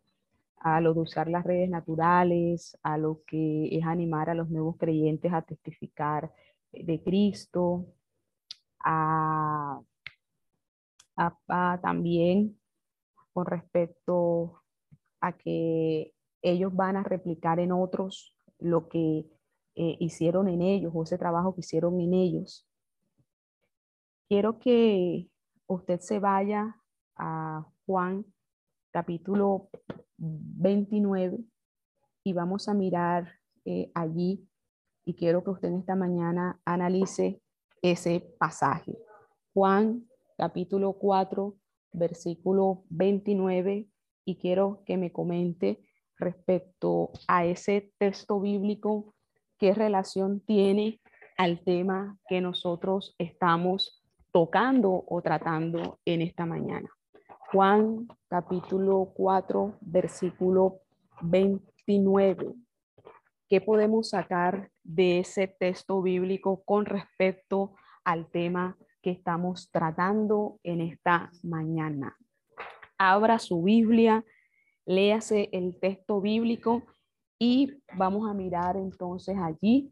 a 0.56 0.80
lo 0.80 0.92
de 0.94 1.00
usar 1.00 1.28
las 1.28 1.44
redes 1.44 1.70
naturales, 1.70 2.76
a 2.82 2.98
lo 2.98 3.22
que 3.26 3.68
es 3.76 3.84
animar 3.84 4.28
a 4.28 4.34
los 4.34 4.50
nuevos 4.50 4.76
creyentes 4.76 5.32
a 5.32 5.42
testificar 5.42 6.32
de 6.72 7.02
Cristo, 7.02 7.86
a, 8.80 9.80
también 11.82 12.58
con 13.32 13.46
respecto 13.46 14.62
a 15.20 15.32
que 15.32 16.12
ellos 16.42 16.74
van 16.74 16.96
a 16.96 17.02
replicar 17.02 17.60
en 17.60 17.72
otros 17.72 18.34
lo 18.58 18.88
que 18.88 19.26
eh, 19.74 19.96
hicieron 20.00 20.48
en 20.48 20.62
ellos 20.62 20.92
o 20.94 21.02
ese 21.02 21.18
trabajo 21.18 21.54
que 21.54 21.60
hicieron 21.60 22.00
en 22.00 22.14
ellos. 22.14 22.69
Quiero 24.30 24.60
que 24.60 25.28
usted 25.66 25.98
se 25.98 26.20
vaya 26.20 26.80
a 27.16 27.66
Juan 27.84 28.24
capítulo 28.92 29.70
29 30.18 31.40
y 32.22 32.32
vamos 32.32 32.68
a 32.68 32.74
mirar 32.74 33.40
eh, 33.64 33.90
allí 33.92 34.48
y 35.04 35.14
quiero 35.14 35.42
que 35.42 35.50
usted 35.50 35.70
en 35.70 35.80
esta 35.80 35.96
mañana 35.96 36.60
analice 36.64 37.42
ese 37.82 38.20
pasaje. 38.38 38.96
Juan 39.52 40.08
capítulo 40.38 40.92
4, 40.92 41.56
versículo 41.90 42.84
29 42.90 43.88
y 44.24 44.36
quiero 44.36 44.84
que 44.86 44.96
me 44.96 45.10
comente 45.10 45.80
respecto 46.16 47.10
a 47.26 47.46
ese 47.46 47.92
texto 47.98 48.40
bíblico, 48.40 49.12
qué 49.58 49.74
relación 49.74 50.38
tiene 50.38 51.00
al 51.36 51.64
tema 51.64 52.16
que 52.28 52.40
nosotros 52.40 53.16
estamos 53.18 53.99
tocando 54.32 55.04
o 55.06 55.22
tratando 55.22 55.98
en 56.04 56.22
esta 56.22 56.46
mañana. 56.46 56.88
Juan 57.52 58.06
capítulo 58.28 59.12
4, 59.14 59.78
versículo 59.80 60.80
29. 61.22 62.54
¿Qué 63.48 63.60
podemos 63.60 64.10
sacar 64.10 64.70
de 64.84 65.18
ese 65.18 65.48
texto 65.48 66.00
bíblico 66.02 66.62
con 66.64 66.86
respecto 66.86 67.74
al 68.04 68.30
tema 68.30 68.76
que 69.02 69.10
estamos 69.10 69.70
tratando 69.72 70.60
en 70.62 70.80
esta 70.80 71.30
mañana? 71.42 72.16
Abra 72.96 73.40
su 73.40 73.62
Biblia, 73.62 74.24
léase 74.86 75.48
el 75.52 75.78
texto 75.80 76.20
bíblico 76.20 76.84
y 77.38 77.82
vamos 77.96 78.30
a 78.30 78.34
mirar 78.34 78.76
entonces 78.76 79.36
allí 79.38 79.90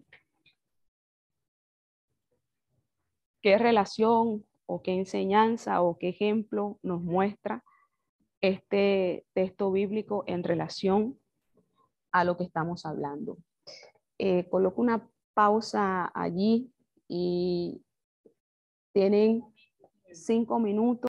qué 3.43 3.59
relación 3.59 4.45
o 4.67 4.83
qué 4.83 4.93
enseñanza 4.93 5.83
o 5.83 5.99
qué 5.99 6.11
ejemplo 6.11 6.79
nos 6.83 7.03
muestra 7.03 7.65
este 8.41 9.25
texto 9.33 9.73
bíblico 9.73 10.25
en 10.27 10.45
relación 10.45 11.19
a 12.13 12.25
lo 12.25 12.37
que 12.37 12.45
estamos 12.45 12.87
hablando. 12.87 13.39
Eh, 14.19 14.49
coloco 14.49 14.81
una 14.81 15.09
pausa 15.35 16.11
allí 16.15 16.71
y 17.09 17.83
tienen 18.93 19.45
cinco 20.13 20.59
minutos. 20.59 21.09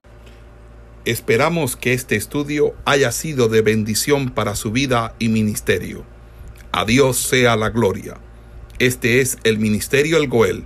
Esperamos 1.06 1.76
que 1.76 1.94
este 1.94 2.16
estudio 2.16 2.76
haya 2.86 3.12
sido 3.12 3.48
de 3.48 3.62
bendición 3.62 4.30
para 4.30 4.56
su 4.56 4.72
vida 4.72 5.16
y 5.18 5.30
ministerio. 5.30 6.06
A 6.72 6.86
Dios 6.86 7.18
sea 7.18 7.56
la 7.56 7.70
gloria. 7.70 8.20
Este 8.78 9.22
es 9.22 9.38
el 9.44 9.58
Ministerio 9.58 10.18
El 10.18 10.28
Goel, 10.28 10.66